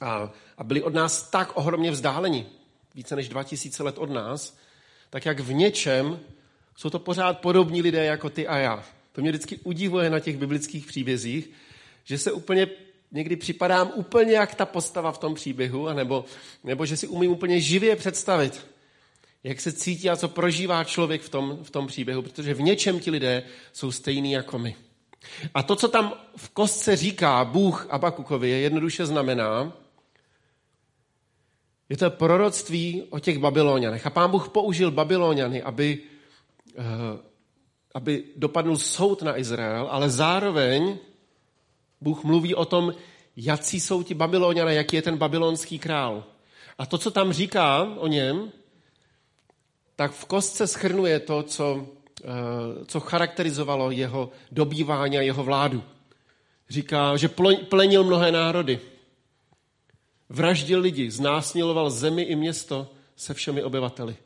a, 0.00 0.32
a 0.58 0.64
byli 0.64 0.82
od 0.82 0.94
nás 0.94 1.30
tak 1.30 1.56
ohromně 1.56 1.90
vzdáleni, 1.90 2.46
více 2.94 3.16
než 3.16 3.28
2000 3.28 3.82
let 3.82 3.98
od 3.98 4.10
nás, 4.10 4.56
tak 5.10 5.26
jak 5.26 5.40
v 5.40 5.52
něčem 5.52 6.20
jsou 6.76 6.90
to 6.90 6.98
pořád 6.98 7.40
podobní 7.40 7.82
lidé 7.82 8.04
jako 8.04 8.30
ty 8.30 8.46
a 8.46 8.58
já. 8.58 8.84
To 9.12 9.20
mě 9.20 9.30
vždycky 9.30 9.56
udivuje 9.56 10.10
na 10.10 10.20
těch 10.20 10.36
biblických 10.36 10.86
příbězích, 10.86 11.50
že 12.04 12.18
se 12.18 12.32
úplně 12.32 12.66
někdy 13.12 13.36
připadám 13.36 13.92
úplně 13.94 14.32
jak 14.32 14.54
ta 14.54 14.66
postava 14.66 15.12
v 15.12 15.18
tom 15.18 15.34
příběhu, 15.34 15.88
anebo, 15.88 16.24
nebo 16.64 16.86
že 16.86 16.96
si 16.96 17.08
umím 17.08 17.30
úplně 17.30 17.60
živě 17.60 17.96
představit, 17.96 18.66
jak 19.44 19.60
se 19.60 19.72
cítí 19.72 20.10
a 20.10 20.16
co 20.16 20.28
prožívá 20.28 20.84
člověk 20.84 21.22
v 21.22 21.28
tom, 21.28 21.58
v 21.62 21.70
tom 21.70 21.86
příběhu, 21.86 22.22
protože 22.22 22.54
v 22.54 22.60
něčem 22.60 23.00
ti 23.00 23.10
lidé 23.10 23.42
jsou 23.72 23.92
stejní 23.92 24.32
jako 24.32 24.58
my. 24.58 24.76
A 25.54 25.62
to, 25.62 25.76
co 25.76 25.88
tam 25.88 26.12
v 26.36 26.48
kostce 26.48 26.96
říká 26.96 27.44
Bůh 27.44 27.86
Abakukovi, 27.90 28.50
je 28.50 28.58
jednoduše 28.58 29.06
znamená, 29.06 29.72
je 31.88 31.96
to 31.96 32.10
proroctví 32.10 33.02
o 33.10 33.18
těch 33.18 33.38
Babylonianech. 33.38 34.06
A 34.06 34.10
pán 34.10 34.30
Bůh 34.30 34.48
použil 34.48 34.90
Babyloniany, 34.90 35.62
aby, 35.62 35.98
eh, 36.78 36.82
aby 37.94 38.24
dopadnul 38.36 38.76
soud 38.76 39.22
na 39.22 39.38
Izrael, 39.38 39.88
ale 39.90 40.10
zároveň 40.10 40.98
Bůh 42.00 42.24
mluví 42.24 42.54
o 42.54 42.64
tom, 42.64 42.94
jaký 43.36 43.80
jsou 43.80 44.02
ti 44.02 44.14
Babyloniané, 44.14 44.74
jaký 44.74 44.96
je 44.96 45.02
ten 45.02 45.16
babylonský 45.16 45.78
král. 45.78 46.24
A 46.78 46.86
to, 46.86 46.98
co 46.98 47.10
tam 47.10 47.32
říká 47.32 47.82
o 47.82 48.06
něm, 48.06 48.52
tak 49.96 50.12
v 50.12 50.24
kostce 50.24 50.66
schrnuje 50.66 51.20
to, 51.20 51.42
co, 51.42 51.86
co 52.86 53.00
charakterizovalo 53.00 53.90
jeho 53.90 54.30
dobývání 54.52 55.18
a 55.18 55.20
jeho 55.20 55.44
vládu. 55.44 55.84
Říká, 56.68 57.16
že 57.16 57.28
plenil 57.68 58.04
mnohé 58.04 58.32
národy, 58.32 58.80
vraždil 60.28 60.80
lidi, 60.80 61.10
znásilňoval 61.10 61.90
zemi 61.90 62.22
i 62.22 62.36
město 62.36 62.90
se 63.16 63.34
všemi 63.34 63.62
obyvateli. 63.62 64.16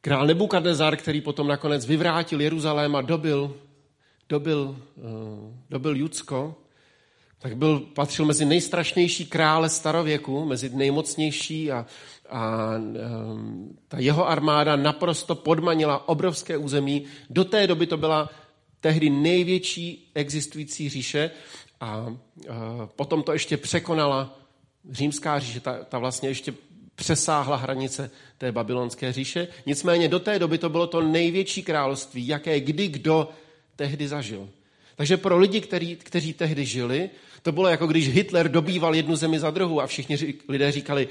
Král 0.00 0.26
Nebukadnezar, 0.26 0.96
který 0.96 1.20
potom 1.20 1.46
nakonec 1.46 1.86
vyvrátil 1.86 2.40
Jeruzalém 2.40 2.96
a 2.96 3.00
dobil, 3.00 3.56
dobil, 4.28 4.76
uh, 4.96 5.54
dobil 5.70 5.96
Judsko, 5.96 6.61
tak 7.42 7.56
byl, 7.56 7.80
patřil 7.80 8.24
mezi 8.24 8.44
nejstrašnější 8.44 9.26
krále 9.26 9.68
starověku, 9.68 10.44
mezi 10.44 10.70
nejmocnější 10.74 11.72
a, 11.72 11.86
a 12.30 12.76
um, 12.76 13.78
ta 13.88 13.98
jeho 13.98 14.28
armáda 14.28 14.76
naprosto 14.76 15.34
podmanila 15.34 16.08
obrovské 16.08 16.56
území. 16.56 17.04
Do 17.30 17.44
té 17.44 17.66
doby 17.66 17.86
to 17.86 17.96
byla 17.96 18.30
tehdy 18.80 19.10
největší 19.10 20.10
existující 20.14 20.88
říše 20.88 21.30
a, 21.80 21.86
a 21.86 22.16
potom 22.96 23.22
to 23.22 23.32
ještě 23.32 23.56
překonala 23.56 24.38
římská 24.90 25.38
říše, 25.38 25.60
ta, 25.60 25.84
ta 25.84 25.98
vlastně 25.98 26.28
ještě 26.28 26.54
přesáhla 26.94 27.56
hranice 27.56 28.10
té 28.38 28.52
babylonské 28.52 29.12
říše. 29.12 29.48
Nicméně 29.66 30.08
do 30.08 30.18
té 30.20 30.38
doby 30.38 30.58
to 30.58 30.68
bylo 30.68 30.86
to 30.86 31.00
největší 31.02 31.62
království, 31.62 32.26
jaké 32.26 32.60
kdy 32.60 32.88
kdo 32.88 33.28
tehdy 33.76 34.08
zažil. 34.08 34.48
Takže 34.96 35.16
pro 35.16 35.38
lidi, 35.38 35.60
který, 35.60 35.96
kteří 35.96 36.32
tehdy 36.32 36.64
žili, 36.64 37.10
to 37.42 37.52
bylo 37.52 37.68
jako 37.68 37.86
když 37.86 38.08
Hitler 38.08 38.50
dobýval 38.50 38.94
jednu 38.94 39.16
zemi 39.16 39.38
za 39.38 39.50
druhou 39.50 39.80
a 39.80 39.86
všichni 39.86 40.18
lidé 40.48 40.72
říkali, 40.72 41.08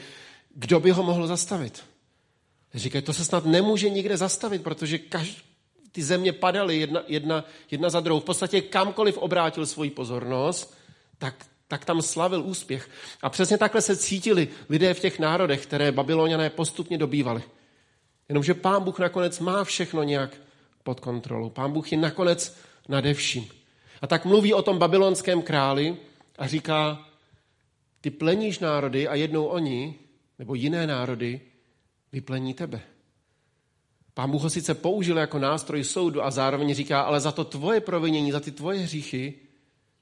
kdo 0.56 0.80
by 0.80 0.92
ho 0.92 1.04
mohl 1.04 1.28
zastavit. 1.28 1.84
Říkají, 2.74 3.02
to 3.02 3.14
se 3.14 3.26
snad 3.26 3.46
nemůže 3.46 3.90
nikde 3.90 4.18
zastavit, 4.18 4.64
protože 4.64 4.98
každý, 4.98 5.42
ty 5.92 6.04
země 6.04 6.34
padaly 6.34 6.78
jedna, 6.78 7.04
jedna, 7.08 7.46
jedna 7.72 7.90
za 7.90 8.00
druhou. 8.00 8.20
V 8.20 8.24
podstatě 8.24 8.62
kamkoliv 8.62 9.18
obrátil 9.18 9.66
svoji 9.66 9.90
pozornost, 9.90 10.78
tak, 11.18 11.46
tak 11.68 11.86
tam 11.86 12.02
slavil 12.02 12.42
úspěch. 12.42 12.90
A 13.22 13.30
přesně 13.30 13.58
takhle 13.58 13.82
se 13.82 13.98
cítili 13.98 14.48
lidé 14.70 14.94
v 14.94 15.00
těch 15.00 15.20
národech, 15.20 15.64
které 15.64 15.92
babyloniané 15.92 16.50
postupně 16.50 16.98
dobývali. 16.98 17.44
Jenomže 18.30 18.54
pán 18.54 18.84
Bůh 18.84 19.00
nakonec 19.00 19.40
má 19.40 19.64
všechno 19.64 20.04
nějak 20.04 20.38
pod 20.84 21.00
kontrolou. 21.00 21.50
Pán 21.50 21.72
Bůh 21.72 21.92
je 21.92 21.98
nakonec 21.98 22.58
nade 22.90 23.14
vším. 23.14 23.48
A 24.02 24.08
tak 24.08 24.26
mluví 24.26 24.54
o 24.54 24.62
tom 24.62 24.78
babylonském 24.78 25.42
králi 25.42 25.98
a 26.38 26.48
říká, 26.48 27.08
ty 28.02 28.10
pleníš 28.10 28.60
národy 28.60 29.08
a 29.08 29.16
jednou 29.16 29.46
oni, 29.46 29.96
nebo 30.40 30.56
jiné 30.56 30.88
národy, 30.88 31.42
vyplení 32.12 32.54
tebe. 32.54 32.82
Pán 34.14 34.32
Bůh 34.32 34.42
ho 34.42 34.50
sice 34.50 34.74
použil 34.74 35.18
jako 35.18 35.40
nástroj 35.40 35.84
soudu 35.84 36.24
a 36.24 36.32
zároveň 36.32 36.74
říká, 36.74 37.02
ale 37.02 37.20
za 37.20 37.32
to 37.32 37.44
tvoje 37.44 37.82
provinění, 37.82 38.32
za 38.32 38.40
ty 38.40 38.52
tvoje 38.52 38.80
hříchy, 38.80 39.34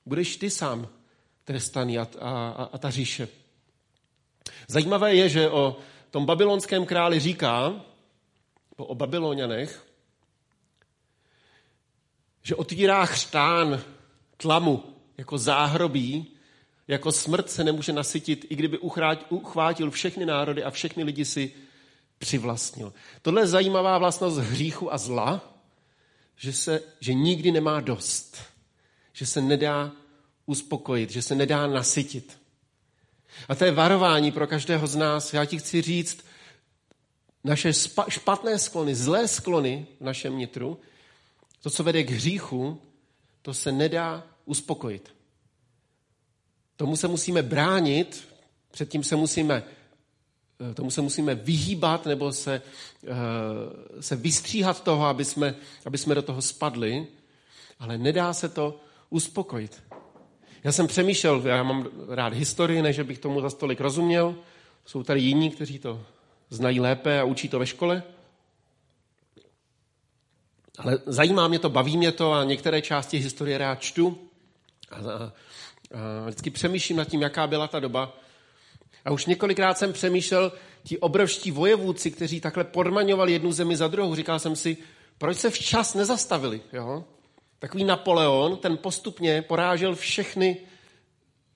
budeš 0.05 0.37
ty 0.37 0.49
sám 0.49 0.87
trestaný 1.43 1.99
a, 1.99 2.07
a, 2.19 2.69
a 2.73 2.77
ta 2.77 2.89
říše. 2.89 3.27
Zajímavé 4.67 5.15
je, 5.15 5.29
že 5.29 5.49
o 5.49 5.77
tom 6.11 6.25
babylonském 6.25 6.85
králi 6.85 7.19
říká, 7.19 7.81
o 8.77 8.95
Babylonianech, 8.95 9.85
že 12.41 12.55
otvírá 12.55 13.05
chřtán 13.05 13.81
tlamu 14.37 14.98
jako 15.19 15.37
záhrobí, 15.37 16.27
jako 16.87 17.11
smrt 17.11 17.49
se 17.49 17.63
nemůže 17.63 17.93
nasytit, 17.93 18.45
i 18.49 18.55
kdyby 18.55 18.77
uchvátil 19.29 19.91
všechny 19.91 20.25
národy 20.25 20.63
a 20.63 20.71
všechny 20.71 21.03
lidi 21.03 21.25
si 21.25 21.51
přivlastnil. 22.17 22.93
Tohle 23.21 23.41
je 23.41 23.47
zajímavá 23.47 23.97
vlastnost 23.97 24.37
hříchu 24.37 24.93
a 24.93 24.97
zla, 24.97 25.53
že, 26.35 26.53
se, 26.53 26.81
že 26.99 27.13
nikdy 27.13 27.51
nemá 27.51 27.79
dost. 27.79 28.37
Že 29.13 29.25
se 29.25 29.41
nedá 29.41 29.91
uspokojit, 30.45 31.11
že 31.11 31.21
se 31.21 31.35
nedá 31.35 31.67
nasytit. 31.67 32.37
A 33.49 33.55
to 33.55 33.65
je 33.65 33.71
varování 33.71 34.31
pro 34.31 34.47
každého 34.47 34.87
z 34.87 34.95
nás. 34.95 35.33
Já 35.33 35.45
ti 35.45 35.59
chci 35.59 35.81
říct, 35.81 36.25
naše 37.43 37.73
špatné 38.09 38.59
sklony, 38.59 38.95
zlé 38.95 39.27
sklony 39.27 39.87
v 39.99 40.03
našem 40.03 40.37
nitru, 40.37 40.79
to, 41.61 41.69
co 41.69 41.83
vede 41.83 42.03
k 42.03 42.09
hříchu, 42.09 42.81
to 43.41 43.53
se 43.53 43.71
nedá 43.71 44.23
uspokojit. 44.49 45.15
Tomu 46.75 46.95
se 46.95 47.07
musíme 47.07 47.43
bránit, 47.43 48.27
předtím 48.71 49.03
se 49.03 49.15
musíme, 49.15 49.63
eh, 50.71 50.73
tomu 50.73 50.91
se 50.91 51.01
musíme 51.01 51.35
vyhýbat 51.35 52.05
nebo 52.05 52.31
se, 52.31 52.61
eh, 53.07 54.01
se 54.01 54.15
vystříhat 54.15 54.83
toho, 54.83 55.05
aby 55.05 55.25
jsme, 55.25 55.55
aby 55.85 55.97
jsme 55.97 56.15
do 56.15 56.21
toho 56.21 56.41
spadli, 56.41 57.07
ale 57.79 57.97
nedá 57.97 58.33
se 58.33 58.49
to 58.49 58.79
uspokojit. 59.09 59.83
Já 60.63 60.71
jsem 60.71 60.87
přemýšlel, 60.87 61.41
já 61.45 61.63
mám 61.63 61.87
rád 62.09 62.33
historii, 62.33 62.81
než 62.81 62.99
bych 62.99 63.19
tomu 63.19 63.41
za 63.41 63.49
stolik 63.49 63.81
rozuměl. 63.81 64.35
Jsou 64.85 65.03
tady 65.03 65.21
jiní, 65.21 65.51
kteří 65.51 65.79
to 65.79 66.01
znají 66.49 66.79
lépe 66.79 67.19
a 67.19 67.23
učí 67.23 67.49
to 67.49 67.59
ve 67.59 67.65
škole. 67.65 68.03
Ale 70.77 70.99
zajímá 71.05 71.47
mě 71.47 71.59
to, 71.59 71.69
baví 71.69 71.97
mě 71.97 72.11
to 72.11 72.33
a 72.33 72.43
některé 72.43 72.81
části 72.81 73.17
historie 73.17 73.57
rád 73.57 73.81
čtu. 73.81 74.28
A, 74.91 74.95
a, 74.95 74.99
a 74.99 75.31
vždycky 76.25 76.49
přemýšlím 76.49 76.97
nad 76.97 77.05
tím, 77.05 77.21
jaká 77.21 77.47
byla 77.47 77.67
ta 77.67 77.79
doba. 77.79 78.17
A 79.05 79.11
už 79.11 79.25
několikrát 79.25 79.77
jsem 79.77 79.93
přemýšlel, 79.93 80.51
ti 80.83 80.97
obrovští 80.97 81.51
vojevůdci, 81.51 82.11
kteří 82.11 82.41
takhle 82.41 82.63
podmaňovali 82.63 83.31
jednu 83.31 83.51
zemi 83.51 83.77
za 83.77 83.87
druhou, 83.87 84.15
říkal 84.15 84.39
jsem 84.39 84.55
si, 84.55 84.77
proč 85.17 85.37
se 85.37 85.49
včas 85.49 85.93
nezastavili? 85.93 86.61
Jo? 86.73 87.03
Takový 87.59 87.83
Napoleon, 87.83 88.57
ten 88.57 88.77
postupně 88.77 89.41
porážel 89.41 89.95
všechny 89.95 90.57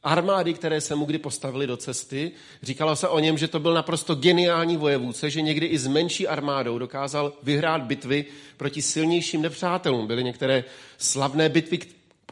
armády, 0.04 0.54
které 0.54 0.82
se 0.82 0.96
mu 0.96 1.06
kdy 1.06 1.18
postavili 1.18 1.68
do 1.68 1.78
cesty. 1.78 2.32
Říkalo 2.64 2.96
se 2.96 3.08
o 3.08 3.20
něm, 3.20 3.38
že 3.38 3.48
to 3.48 3.60
byl 3.60 3.74
naprosto 3.74 4.16
geniální 4.16 4.78
vojevůdce, 4.78 5.30
že 5.30 5.42
někdy 5.42 5.66
i 5.66 5.78
s 5.78 5.88
menší 5.88 6.28
armádou 6.28 6.78
dokázal 6.78 7.34
vyhrát 7.44 7.82
bitvy 7.82 8.26
proti 8.58 8.82
silnějším 8.82 9.42
nepřátelům. 9.42 10.08
Byly 10.08 10.24
některé 10.24 10.64
slavné 10.98 11.50
bitvy, 11.50 11.80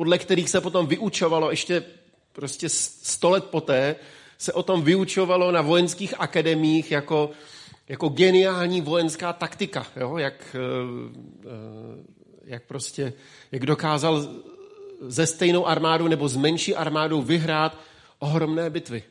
podle 0.02 0.18
kterých 0.18 0.50
se 0.50 0.62
potom 0.62 0.88
vyučovalo 0.88 1.50
ještě 1.50 1.84
prostě 2.32 2.70
sto 2.70 3.30
let 3.30 3.46
poté, 3.46 3.96
se 4.38 4.54
o 4.54 4.64
tom 4.64 4.82
vyučovalo 4.82 5.52
na 5.52 5.62
vojenských 5.62 6.14
akademiích 6.18 6.92
jako, 6.92 7.30
jako 7.90 8.10
geniální 8.10 8.82
vojenská 8.82 9.34
taktika, 9.34 9.86
jo? 9.96 10.18
Jak, 10.18 10.56
eh, 10.56 10.60
eh, 11.46 11.50
jak 12.46 12.64
prostě, 12.64 13.14
jak 13.52 13.66
dokázal 13.66 14.26
ze 15.02 15.28
stejnou 15.28 15.68
armádou 15.68 16.08
nebo 16.08 16.28
s 16.28 16.38
menší 16.38 16.76
armádou 16.76 17.22
vyhrát 17.22 17.78
ohromné 18.20 18.70
bitvy. 18.70 19.04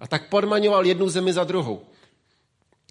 A 0.00 0.08
tak 0.08 0.28
podmaňoval 0.28 0.86
jednu 0.86 1.08
zemi 1.08 1.32
za 1.32 1.44
druhou. 1.44 1.86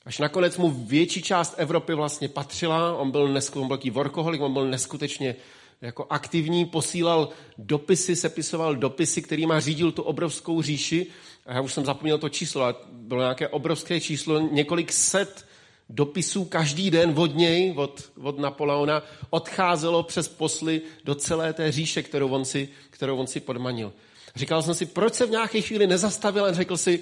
Až 0.05 0.19
nakonec 0.19 0.57
mu 0.57 0.71
větší 0.71 1.21
část 1.21 1.55
Evropy 1.57 1.93
vlastně 1.93 2.29
patřila, 2.29 2.95
on 2.95 3.11
byl, 3.11 3.27
nesku, 3.27 3.61
on 3.61 3.67
byl 3.67 3.79
workoholik, 3.91 4.41
on 4.41 4.53
byl 4.53 4.67
neskutečně 4.67 5.35
jako 5.81 6.07
aktivní, 6.09 6.65
posílal 6.65 7.29
dopisy, 7.57 8.15
sepisoval 8.15 8.75
dopisy, 8.75 9.21
kterýma 9.21 9.59
řídil 9.59 9.91
tu 9.91 10.01
obrovskou 10.01 10.61
říši. 10.61 11.07
A 11.45 11.53
já 11.53 11.61
už 11.61 11.73
jsem 11.73 11.85
zapomněl 11.85 12.17
to 12.17 12.29
číslo, 12.29 12.63
ale 12.63 12.75
bylo 12.91 13.21
nějaké 13.21 13.47
obrovské 13.47 13.99
číslo, 13.99 14.39
několik 14.39 14.91
set 14.91 15.45
dopisů 15.89 16.45
každý 16.45 16.91
den 16.91 17.13
od 17.17 17.35
něj, 17.35 17.73
od, 17.75 18.11
od 18.21 18.39
Napoleona, 18.39 19.03
odcházelo 19.29 20.03
přes 20.03 20.27
posly 20.27 20.81
do 21.03 21.15
celé 21.15 21.53
té 21.53 21.71
říše, 21.71 22.03
kterou 22.03 22.29
on 22.29 22.45
si, 22.45 22.69
kterou 22.89 23.17
on 23.17 23.27
si 23.27 23.39
podmanil. 23.39 23.93
Říkal 24.35 24.61
jsem 24.61 24.73
si, 24.73 24.85
proč 24.85 25.13
se 25.13 25.25
v 25.25 25.29
nějaké 25.29 25.61
chvíli 25.61 25.87
nezastavil 25.87 26.45
a 26.45 26.53
řekl 26.53 26.77
si, 26.77 26.99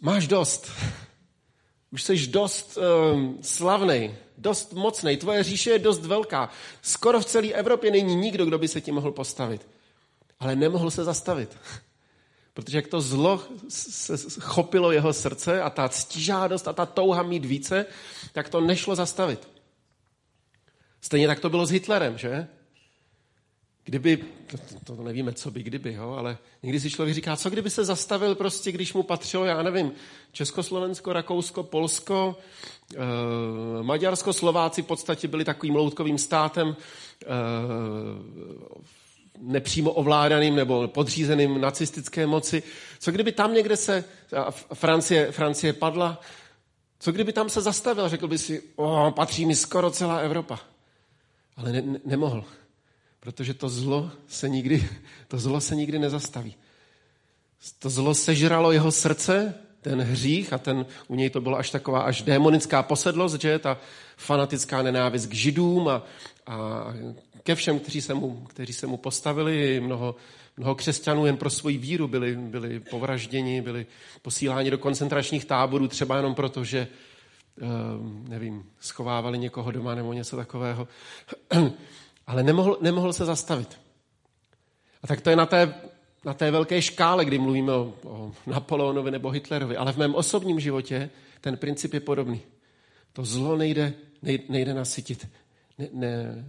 máš 0.00 0.26
dost. 0.26 0.70
Už 1.90 2.02
jsi 2.02 2.26
dost 2.26 2.78
um, 3.12 3.38
slavný, 3.42 4.14
dost 4.38 4.72
mocný, 4.72 5.16
tvoje 5.16 5.42
říše 5.42 5.70
je 5.70 5.78
dost 5.78 6.06
velká. 6.06 6.50
Skoro 6.82 7.20
v 7.20 7.24
celé 7.24 7.48
Evropě 7.48 7.90
není 7.90 8.14
nikdo, 8.14 8.46
kdo 8.46 8.58
by 8.58 8.68
se 8.68 8.80
ti 8.80 8.92
mohl 8.92 9.12
postavit. 9.12 9.68
Ale 10.40 10.56
nemohl 10.56 10.90
se 10.90 11.04
zastavit. 11.04 11.58
Protože 12.54 12.78
jak 12.78 12.86
to 12.86 13.00
zlo 13.00 13.42
se 13.68 14.40
chopilo 14.40 14.92
jeho 14.92 15.12
srdce 15.12 15.62
a 15.62 15.70
ta 15.70 15.88
ctižádost 15.88 16.68
a 16.68 16.72
ta 16.72 16.86
touha 16.86 17.22
mít 17.22 17.44
více, 17.44 17.86
tak 18.32 18.48
to 18.48 18.60
nešlo 18.60 18.94
zastavit. 18.94 19.48
Stejně 21.00 21.26
tak 21.26 21.40
to 21.40 21.50
bylo 21.50 21.66
s 21.66 21.70
Hitlerem, 21.70 22.18
že? 22.18 22.48
Kdyby, 23.86 24.24
to, 24.46 24.94
to 24.96 25.02
nevíme, 25.02 25.32
co 25.32 25.50
by 25.50 25.62
kdyby, 25.62 25.92
jo, 25.92 26.10
ale 26.18 26.38
někdy 26.62 26.80
si 26.80 26.90
člověk 26.90 27.14
říká, 27.14 27.36
co 27.36 27.50
kdyby 27.50 27.70
se 27.70 27.84
zastavil 27.84 28.34
prostě, 28.34 28.72
když 28.72 28.92
mu 28.92 29.02
patřilo, 29.02 29.44
já 29.44 29.62
nevím, 29.62 29.92
Československo, 30.32 31.12
Rakousko, 31.12 31.62
Polsko, 31.62 32.36
eh, 32.94 32.98
Maďarsko, 33.82 34.32
Slováci 34.32 34.82
v 34.82 34.86
podstatě 34.86 35.28
byli 35.28 35.44
takovým 35.44 35.76
loutkovým 35.76 36.18
státem, 36.18 36.76
eh, 37.22 37.26
nepřímo 39.40 39.92
ovládaným 39.92 40.56
nebo 40.56 40.88
podřízeným 40.88 41.60
nacistické 41.60 42.26
moci. 42.26 42.62
Co 42.98 43.12
kdyby 43.12 43.32
tam 43.32 43.54
někde 43.54 43.76
se 43.76 44.04
Francie, 44.74 45.32
Francie 45.32 45.72
padla? 45.72 46.20
Co 46.98 47.12
kdyby 47.12 47.32
tam 47.32 47.48
se 47.48 47.60
zastavil? 47.60 48.08
Řekl 48.08 48.28
by 48.28 48.38
si, 48.38 48.62
o, 48.76 49.12
patří 49.16 49.46
mi 49.46 49.54
skoro 49.54 49.90
celá 49.90 50.18
Evropa. 50.18 50.60
Ale 51.56 51.72
ne, 51.72 51.82
ne, 51.82 52.00
nemohl, 52.04 52.44
protože 53.26 53.54
to 53.54 53.68
zlo 53.68 54.10
se 54.28 54.48
nikdy, 54.48 54.88
to 55.28 55.38
zlo 55.38 55.60
se 55.60 55.76
nikdy 55.76 55.98
nezastaví. 55.98 56.54
To 57.78 57.90
zlo 57.90 58.14
sežralo 58.14 58.72
jeho 58.72 58.92
srdce, 58.92 59.54
ten 59.80 60.00
hřích 60.00 60.52
a 60.52 60.58
ten, 60.58 60.86
u 61.08 61.14
něj 61.14 61.30
to 61.30 61.40
bylo 61.40 61.58
až 61.58 61.70
taková 61.70 62.00
až 62.00 62.22
démonická 62.22 62.82
posedlost, 62.82 63.40
že 63.40 63.58
ta 63.58 63.78
fanatická 64.16 64.82
nenávist 64.82 65.26
k 65.26 65.34
židům 65.34 65.88
a, 65.88 66.02
a 66.46 66.86
ke 67.42 67.54
všem, 67.54 67.78
kteří 67.78 68.00
se 68.00 68.14
mu, 68.14 68.46
kteří 68.48 68.72
se 68.72 68.86
mu 68.86 68.96
postavili. 68.96 69.80
Mnoho, 69.80 70.14
mnoho 70.56 70.74
křesťanů 70.74 71.26
jen 71.26 71.36
pro 71.36 71.50
svoji 71.50 71.78
víru 71.78 72.08
byli, 72.08 72.36
byli 72.36 72.80
povražděni, 72.80 73.62
byli 73.62 73.86
posíláni 74.22 74.70
do 74.70 74.78
koncentračních 74.78 75.44
táborů 75.44 75.88
třeba 75.88 76.16
jenom 76.16 76.34
proto, 76.34 76.64
že 76.64 76.88
nevím, 78.28 78.64
schovávali 78.80 79.38
někoho 79.38 79.70
doma 79.70 79.94
nebo 79.94 80.12
něco 80.12 80.36
takového. 80.36 80.88
Ale 82.26 82.42
nemohl, 82.42 82.78
nemohl 82.80 83.12
se 83.12 83.24
zastavit. 83.24 83.80
A 85.02 85.06
tak 85.06 85.20
to 85.20 85.30
je 85.30 85.36
na 85.36 85.46
té, 85.46 85.74
na 86.24 86.34
té 86.34 86.50
velké 86.50 86.82
škále, 86.82 87.24
kdy 87.24 87.38
mluvíme 87.38 87.72
o, 87.72 87.94
o 88.04 88.32
Napoleonovi 88.46 89.10
nebo 89.10 89.30
Hitlerovi. 89.30 89.76
Ale 89.76 89.92
v 89.92 89.96
mém 89.96 90.14
osobním 90.14 90.60
životě 90.60 91.10
ten 91.40 91.56
princip 91.56 91.94
je 91.94 92.00
podobný. 92.00 92.40
To 93.12 93.24
zlo 93.24 93.56
nejde, 93.56 93.94
nejde, 94.22 94.44
nejde 94.48 94.74
nasytit. 94.74 95.28
Ne, 95.78 95.88
ne, 95.92 96.44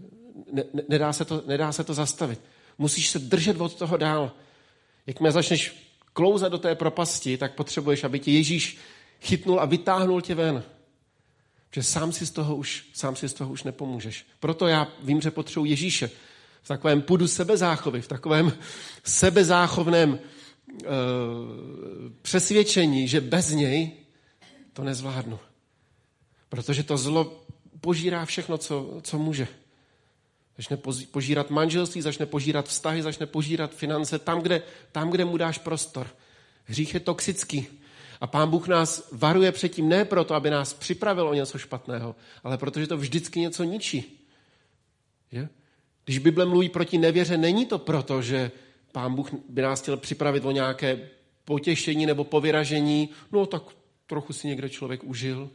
ne, 0.51 0.63
nedá, 0.89 1.13
se 1.13 1.25
to, 1.25 1.43
nedá 1.45 1.71
se 1.71 1.83
to 1.83 1.93
zastavit. 1.93 2.41
Musíš 2.77 3.09
se 3.09 3.19
držet 3.19 3.61
od 3.61 3.75
toho 3.75 3.97
dál. 3.97 4.31
Jakmile 5.07 5.31
začneš 5.31 5.89
klouzat 6.13 6.51
do 6.51 6.57
té 6.57 6.75
propasti, 6.75 7.37
tak 7.37 7.55
potřebuješ, 7.55 8.03
aby 8.03 8.19
tě 8.19 8.31
Ježíš 8.31 8.77
chytnul 9.21 9.59
a 9.59 9.65
vytáhnul 9.65 10.21
tě 10.21 10.35
ven. 10.35 10.63
Že 11.71 11.83
sám 11.83 12.11
si 12.11 12.25
z 12.25 12.31
toho 12.31 12.55
už, 12.55 12.85
sám 12.93 13.15
si 13.15 13.29
z 13.29 13.33
toho 13.33 13.51
už 13.51 13.63
nepomůžeš. 13.63 14.25
Proto 14.39 14.67
já 14.67 14.87
vím, 15.03 15.21
že 15.21 15.31
potřebuji 15.31 15.65
Ježíše. 15.65 16.11
V 16.61 16.67
takovém 16.67 17.01
pudu 17.01 17.27
sebezáchovy, 17.27 18.01
v 18.01 18.07
takovém 18.07 18.53
sebezáchovném 19.03 20.11
uh, 20.11 20.19
přesvědčení, 22.21 23.07
že 23.07 23.21
bez 23.21 23.51
něj 23.51 23.91
to 24.73 24.83
nezvládnu. 24.83 25.39
Protože 26.49 26.83
to 26.83 26.97
zlo 26.97 27.45
požírá 27.81 28.25
všechno, 28.25 28.57
co, 28.57 28.99
co 29.01 29.19
může. 29.19 29.47
Začne 30.57 30.77
požírat 31.11 31.49
manželství, 31.49 32.01
začne 32.01 32.25
požírat 32.25 32.67
vztahy, 32.67 33.03
začne 33.03 33.25
požírat 33.25 33.75
finance 33.75 34.19
tam 34.19 34.41
kde, 34.41 34.61
tam, 34.91 35.09
kde 35.09 35.25
mu 35.25 35.37
dáš 35.37 35.57
prostor. 35.57 36.07
Hřích 36.65 36.93
je 36.93 36.99
toxický. 36.99 37.67
A 38.21 38.27
pán 38.27 38.49
Bůh 38.49 38.67
nás 38.67 39.09
varuje 39.11 39.51
předtím 39.51 39.89
ne 39.89 40.05
proto, 40.05 40.35
aby 40.35 40.49
nás 40.49 40.73
připravil 40.73 41.27
o 41.27 41.33
něco 41.33 41.57
špatného, 41.57 42.15
ale 42.43 42.57
protože 42.57 42.87
to 42.87 42.97
vždycky 42.97 43.39
něco 43.39 43.63
ničí. 43.63 44.27
Je? 45.31 45.49
Když 46.05 46.17
Bible 46.17 46.45
mluví 46.45 46.69
proti 46.69 46.97
nevěře, 46.97 47.37
není 47.37 47.65
to 47.65 47.77
proto, 47.77 48.21
že 48.21 48.51
pán 48.91 49.15
Bůh 49.15 49.29
by 49.49 49.61
nás 49.61 49.81
chtěl 49.81 49.97
připravit 49.97 50.45
o 50.45 50.51
nějaké 50.51 51.09
potěšení 51.45 52.05
nebo 52.05 52.23
povyražení, 52.23 53.09
no 53.31 53.45
tak 53.45 53.63
trochu 54.07 54.33
si 54.33 54.47
někdo 54.47 54.69
člověk 54.69 55.03
užil, 55.03 55.49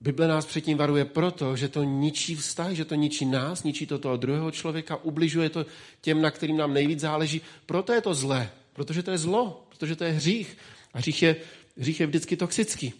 Bible 0.00 0.28
nás 0.28 0.46
předtím 0.46 0.78
varuje 0.78 1.04
proto, 1.04 1.56
že 1.56 1.68
to 1.68 1.82
ničí 1.82 2.34
vztah, 2.34 2.72
že 2.72 2.84
to 2.84 2.94
ničí 2.94 3.26
nás, 3.26 3.64
ničí 3.64 3.86
to 3.86 3.98
toho 3.98 4.16
druhého 4.16 4.50
člověka, 4.50 4.96
ubližuje 4.96 5.50
to 5.50 5.66
těm, 6.00 6.22
na 6.22 6.30
kterým 6.30 6.56
nám 6.56 6.74
nejvíc 6.74 7.00
záleží. 7.00 7.40
Proto 7.66 7.92
je 7.92 8.00
to 8.00 8.14
zlé, 8.14 8.50
protože 8.72 9.02
to 9.02 9.10
je 9.10 9.18
zlo, 9.18 9.66
protože 9.68 9.96
to 9.96 10.04
je 10.04 10.12
hřích. 10.12 10.56
A 10.94 10.98
hřích 10.98 11.22
je, 11.22 11.36
hřích 11.76 12.00
je 12.00 12.06
vždycky 12.06 12.36
toxický. 12.36 12.92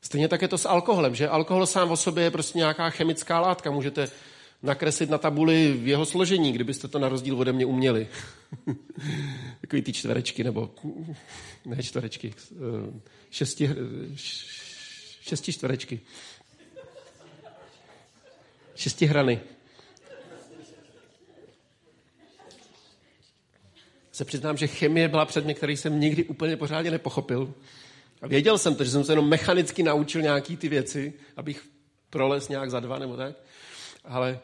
Stejně 0.00 0.28
tak 0.28 0.42
je 0.42 0.48
to 0.48 0.58
s 0.58 0.68
alkoholem, 0.68 1.14
že 1.14 1.28
alkohol 1.28 1.66
sám 1.66 1.90
o 1.90 1.96
sobě 1.96 2.24
je 2.24 2.30
prostě 2.30 2.58
nějaká 2.58 2.90
chemická 2.90 3.40
látka. 3.40 3.70
Můžete 3.70 4.08
nakreslit 4.62 5.10
na 5.10 5.18
tabuli 5.18 5.72
v 5.72 5.88
jeho 5.88 6.06
složení, 6.06 6.52
kdybyste 6.52 6.88
to 6.88 6.98
na 6.98 7.08
rozdíl 7.08 7.38
ode 7.38 7.52
mě 7.52 7.66
uměli. 7.66 8.08
Takový 9.60 9.82
ty 9.82 9.92
čtverečky, 9.92 10.44
nebo 10.44 10.70
ne 11.64 11.82
čtverečky, 11.82 12.34
eh, 12.52 13.00
šesti, 13.30 13.70
šesti 15.20 15.52
čtverečky. 15.52 16.00
Šesti 18.74 19.06
hrany. 19.06 19.40
Se 24.22 24.26
přiznám, 24.26 24.56
že 24.56 24.66
chemie 24.66 25.08
byla 25.08 25.24
předmět, 25.24 25.54
který 25.54 25.76
jsem 25.76 26.00
nikdy 26.00 26.24
úplně 26.24 26.56
pořádně 26.56 26.90
nepochopil. 26.90 27.54
A 28.22 28.26
věděl 28.26 28.58
jsem 28.58 28.74
to, 28.74 28.84
že 28.84 28.90
jsem 28.90 29.04
se 29.04 29.12
jenom 29.12 29.28
mechanicky 29.28 29.82
naučil 29.82 30.22
nějaký 30.22 30.56
ty 30.56 30.68
věci, 30.68 31.12
abych 31.36 31.62
proles 32.10 32.48
nějak 32.48 32.70
za 32.70 32.80
dva 32.80 32.98
nebo 32.98 33.16
tak. 33.16 33.34
Ale 34.04 34.38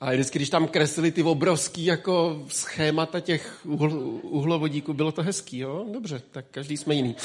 a 0.00 0.10
vždycky, 0.10 0.38
když 0.38 0.50
tam 0.50 0.68
kreslili 0.68 1.12
ty 1.12 1.22
obrovský 1.22 1.84
jako 1.84 2.44
schémata 2.48 3.20
těch 3.20 3.66
uhl, 3.66 4.18
uhlovodíků, 4.22 4.92
bylo 4.92 5.12
to 5.12 5.22
hezký, 5.22 5.58
jo? 5.58 5.86
Dobře, 5.92 6.22
tak 6.30 6.44
každý 6.50 6.76
jsme 6.76 6.94
jiný. 6.94 7.16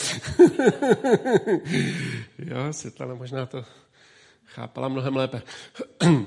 jo, 2.40 2.58
Světlana 2.72 3.16
možná 3.16 3.46
to 3.46 3.66
chápala 4.46 4.88
mnohem 4.88 5.16
lépe. 5.16 5.42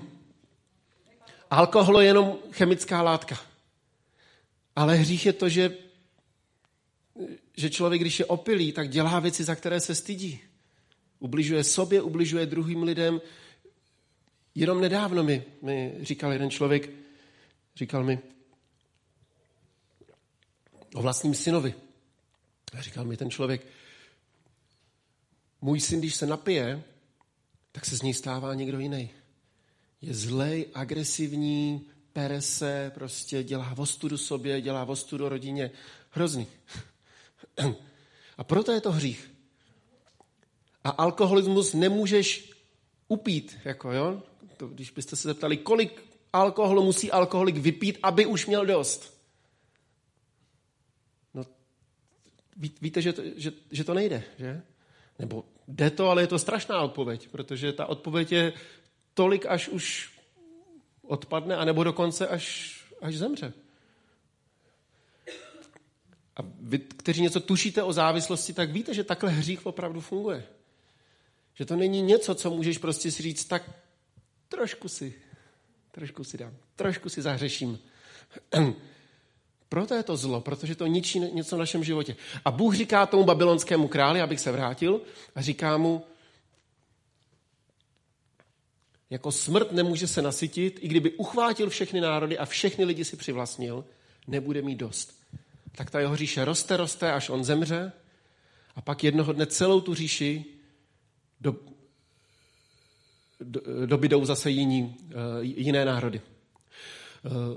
Alkohol 1.50 2.00
je 2.00 2.06
jenom 2.06 2.34
chemická 2.50 3.02
látka. 3.02 3.51
Ale 4.76 4.96
hřích 4.96 5.26
je 5.26 5.32
to, 5.32 5.48
že, 5.48 5.76
že 7.56 7.70
člověk, 7.70 8.00
když 8.00 8.18
je 8.18 8.26
opilý, 8.26 8.72
tak 8.72 8.88
dělá 8.88 9.20
věci, 9.20 9.44
za 9.44 9.54
které 9.54 9.80
se 9.80 9.94
stydí. 9.94 10.40
Ubližuje 11.18 11.64
sobě, 11.64 12.02
ubližuje 12.02 12.46
druhým 12.46 12.82
lidem. 12.82 13.20
Jenom 14.54 14.80
nedávno 14.80 15.24
mi, 15.24 15.44
mi 15.62 15.94
říkal 16.00 16.32
jeden 16.32 16.50
člověk, 16.50 16.90
říkal 17.76 18.04
mi 18.04 18.18
o 20.94 21.02
vlastním 21.02 21.34
synovi. 21.34 21.74
Říkal 22.78 23.04
mi 23.04 23.16
ten 23.16 23.30
člověk, 23.30 23.66
můj 25.60 25.80
syn, 25.80 25.98
když 25.98 26.14
se 26.14 26.26
napije, 26.26 26.82
tak 27.72 27.84
se 27.84 27.96
z 27.96 28.02
něj 28.02 28.14
stává 28.14 28.54
někdo 28.54 28.78
jiný. 28.78 29.10
Je 30.02 30.14
zlej, 30.14 30.66
agresivní, 30.74 31.86
pere 32.12 32.42
se, 32.42 32.92
prostě 32.94 33.42
dělá 33.42 33.74
vostudu 33.74 34.18
sobě, 34.18 34.60
dělá 34.60 34.84
vostudu 34.84 35.28
rodině. 35.28 35.70
Hrozný. 36.10 36.46
A 38.38 38.44
proto 38.44 38.72
je 38.72 38.80
to 38.80 38.92
hřích. 38.92 39.30
A 40.84 40.90
alkoholismus 40.90 41.74
nemůžeš 41.74 42.52
upít, 43.08 43.58
jako 43.64 43.92
jo? 43.92 44.22
To, 44.56 44.68
když 44.68 44.90
byste 44.90 45.16
se 45.16 45.28
zeptali, 45.28 45.56
kolik 45.56 46.04
alkoholu 46.32 46.84
musí 46.84 47.10
alkoholik 47.10 47.56
vypít, 47.56 47.98
aby 48.02 48.26
už 48.26 48.46
měl 48.46 48.66
dost. 48.66 49.22
No, 51.34 51.44
ví, 52.56 52.72
víte, 52.80 53.02
že 53.02 53.12
to, 53.12 53.22
že, 53.36 53.52
že 53.70 53.84
to 53.84 53.94
nejde, 53.94 54.24
že? 54.38 54.62
Nebo 55.18 55.44
jde 55.68 55.90
to, 55.90 56.10
ale 56.10 56.22
je 56.22 56.26
to 56.26 56.38
strašná 56.38 56.82
odpověď, 56.82 57.28
protože 57.28 57.72
ta 57.72 57.86
odpověď 57.86 58.32
je 58.32 58.52
tolik, 59.14 59.46
až 59.46 59.68
už 59.68 60.11
odpadne, 61.06 61.56
anebo 61.56 61.84
dokonce 61.84 62.28
až, 62.28 62.76
až 63.00 63.16
zemře. 63.16 63.52
A 66.36 66.40
vy, 66.60 66.78
kteří 66.78 67.22
něco 67.22 67.40
tušíte 67.40 67.82
o 67.82 67.92
závislosti, 67.92 68.52
tak 68.52 68.70
víte, 68.70 68.94
že 68.94 69.04
takhle 69.04 69.30
hřích 69.30 69.66
opravdu 69.66 70.00
funguje. 70.00 70.44
Že 71.54 71.64
to 71.64 71.76
není 71.76 72.02
něco, 72.02 72.34
co 72.34 72.50
můžeš 72.50 72.78
prostě 72.78 73.10
si 73.10 73.22
říct, 73.22 73.44
tak 73.44 73.70
trošku 74.48 74.88
si, 74.88 75.14
trošku 75.90 76.24
si 76.24 76.38
dám, 76.38 76.56
trošku 76.76 77.08
si 77.08 77.22
zahřeším. 77.22 77.78
Proto 79.68 79.94
je 79.94 80.02
to 80.02 80.16
zlo, 80.16 80.40
protože 80.40 80.74
to 80.74 80.86
ničí 80.86 81.20
něco 81.20 81.56
v 81.56 81.58
našem 81.58 81.84
životě. 81.84 82.16
A 82.44 82.50
Bůh 82.50 82.74
říká 82.74 83.06
tomu 83.06 83.24
babylonskému 83.24 83.88
králi, 83.88 84.20
abych 84.20 84.40
se 84.40 84.52
vrátil, 84.52 85.00
a 85.34 85.42
říká 85.42 85.76
mu, 85.76 86.04
jako 89.12 89.32
smrt 89.32 89.72
nemůže 89.72 90.06
se 90.06 90.22
nasytit, 90.22 90.78
i 90.82 90.88
kdyby 90.88 91.10
uchvátil 91.10 91.70
všechny 91.70 92.00
národy 92.00 92.38
a 92.38 92.46
všechny 92.46 92.84
lidi 92.84 93.04
si 93.04 93.16
přivlastnil, 93.16 93.84
nebude 94.26 94.62
mít 94.62 94.76
dost. 94.76 95.22
Tak 95.72 95.90
ta 95.90 96.00
jeho 96.00 96.16
říše 96.16 96.44
roste, 96.44 96.76
roste, 96.76 97.12
až 97.12 97.30
on 97.30 97.44
zemře 97.44 97.92
a 98.74 98.80
pak 98.80 99.04
jednoho 99.04 99.32
dne 99.32 99.46
celou 99.46 99.80
tu 99.80 99.94
říši 99.94 100.44
do, 101.40 101.56
do, 103.40 103.86
dobydou 103.86 104.24
zase 104.24 104.50
jiní, 104.50 104.96
uh, 105.04 105.42
jiné 105.42 105.84
národy. 105.84 106.20
Uh, 107.24 107.56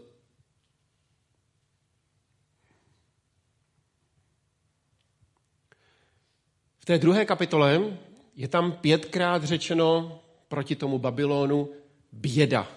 v 6.79 6.85
té 6.85 6.97
druhé 6.97 7.25
kapitole 7.25 7.97
je 8.35 8.47
tam 8.47 8.71
pětkrát 8.71 9.43
řečeno 9.43 10.21
proti 10.55 10.75
tomu 10.75 10.99
Babylonu 10.99 11.69
běda. 12.11 12.67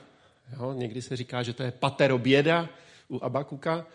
Jo, 0.58 0.72
někdy 0.72 1.02
se 1.02 1.16
říká, 1.16 1.42
že 1.42 1.52
to 1.52 1.62
je 1.62 1.70
patero 1.70 2.18
běda 2.18 2.68
u 3.08 3.24
Abakuka. 3.24 3.86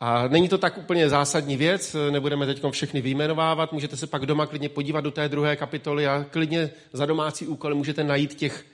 A 0.00 0.28
není 0.28 0.48
to 0.48 0.58
tak 0.58 0.78
úplně 0.78 1.08
zásadní 1.08 1.56
věc, 1.56 1.96
nebudeme 2.10 2.46
teď 2.46 2.62
všechny 2.70 3.00
vyjmenovávat, 3.00 3.72
můžete 3.72 3.96
se 3.96 4.06
pak 4.06 4.26
doma 4.26 4.46
klidně 4.46 4.68
podívat 4.68 5.00
do 5.00 5.10
té 5.10 5.28
druhé 5.28 5.56
kapitoly 5.56 6.06
a 6.06 6.24
klidně 6.30 6.70
za 6.92 7.06
domácí 7.06 7.46
úkoly 7.46 7.74
můžete 7.74 8.04
najít 8.04 8.34
těch, 8.34 8.66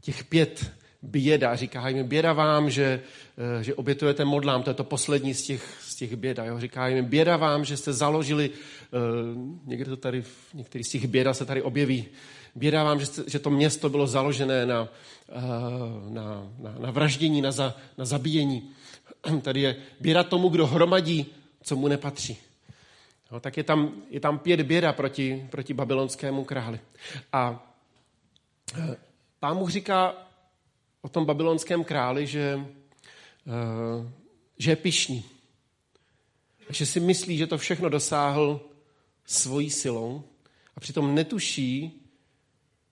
těch 0.00 0.24
pět 0.24 0.70
běda. 1.02 1.56
Říká 1.56 1.88
jim 1.88 2.06
běda 2.06 2.32
vám, 2.32 2.70
že, 2.70 3.00
eh, 3.38 3.64
že 3.64 3.74
obětujete 3.74 4.24
modlám, 4.24 4.62
to 4.62 4.70
je 4.70 4.74
to 4.74 4.84
poslední 4.84 5.34
z 5.34 5.42
těch, 5.42 5.76
z 5.80 5.94
těch 5.94 6.16
běda. 6.16 6.44
Jo? 6.44 6.60
Říká 6.60 6.88
jim 6.88 7.04
běda 7.04 7.36
vám, 7.36 7.64
že 7.64 7.76
jste 7.76 7.92
založili, 7.92 8.50
uh, 8.50 9.60
někde 9.66 9.84
to 9.84 9.96
tady, 9.96 10.24
některý 10.54 10.84
z 10.84 10.90
těch 10.90 11.06
běda 11.06 11.34
se 11.34 11.44
tady 11.44 11.62
objeví, 11.62 12.06
běda 12.54 12.84
vám, 12.84 13.00
že, 13.00 13.06
že 13.26 13.38
to 13.38 13.50
město 13.50 13.88
bylo 13.88 14.06
založené 14.06 14.66
na, 14.66 14.82
uh, 14.82 16.12
na, 16.12 16.52
na, 16.58 16.74
na 16.78 16.90
vraždění, 16.90 17.42
na, 17.42 17.52
za, 17.52 17.74
na 17.98 18.04
zabíjení. 18.04 18.70
Tady 19.42 19.60
je 19.60 19.76
běda 20.00 20.24
tomu, 20.24 20.48
kdo 20.48 20.66
hromadí, 20.66 21.26
co 21.62 21.76
mu 21.76 21.88
nepatří. 21.88 22.36
No, 23.32 23.40
tak 23.40 23.56
je 23.56 23.64
tam, 23.64 23.92
je 24.10 24.20
tam 24.20 24.38
pět 24.38 24.60
běda 24.62 24.92
proti, 24.92 25.46
proti 25.50 25.74
babylonskému 25.74 26.44
králi. 26.44 26.80
A 27.32 27.72
pán 29.40 29.58
Bůh 29.58 29.70
říká, 29.70 30.14
o 31.02 31.08
tom 31.08 31.24
babylonském 31.24 31.84
králi, 31.84 32.26
že, 32.26 32.56
uh, 32.56 34.06
že 34.58 34.70
je 34.70 34.76
pišný. 34.76 35.24
A 36.68 36.72
že 36.72 36.86
si 36.86 37.00
myslí, 37.00 37.36
že 37.36 37.46
to 37.46 37.58
všechno 37.58 37.88
dosáhl 37.88 38.60
svojí 39.26 39.70
silou 39.70 40.22
a 40.76 40.80
přitom 40.80 41.14
netuší, 41.14 42.03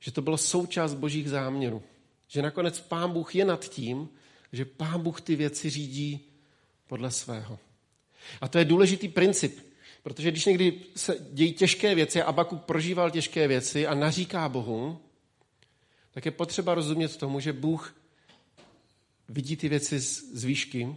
že 0.02 0.12
to 0.12 0.22
bylo 0.22 0.38
součást 0.38 0.94
božích 0.94 1.30
záměrů. 1.30 1.82
Že 2.28 2.42
nakonec 2.42 2.80
pán 2.80 3.12
Bůh 3.12 3.34
je 3.34 3.44
nad 3.44 3.68
tím, 3.68 4.08
že 4.52 4.64
pán 4.64 5.02
Bůh 5.02 5.20
ty 5.20 5.36
věci 5.36 5.70
řídí 5.70 6.20
podle 6.86 7.10
svého. 7.10 7.58
A 8.40 8.48
to 8.48 8.58
je 8.58 8.64
důležitý 8.64 9.08
princip, 9.08 9.58
protože 10.02 10.30
když 10.30 10.44
někdy 10.44 10.80
se 10.96 11.16
dějí 11.32 11.52
těžké 11.52 11.94
věci 11.94 12.22
a 12.22 12.26
Abakuk 12.26 12.62
prožíval 12.62 13.10
těžké 13.10 13.48
věci 13.48 13.86
a 13.86 13.94
naříká 13.94 14.48
Bohu, 14.48 14.98
tak 16.10 16.24
je 16.24 16.30
potřeba 16.30 16.74
rozumět 16.74 17.16
tomu, 17.16 17.40
že 17.40 17.52
Bůh 17.52 17.96
vidí 19.28 19.56
ty 19.56 19.68
věci 19.68 20.00
z, 20.00 20.44
výšky 20.44 20.96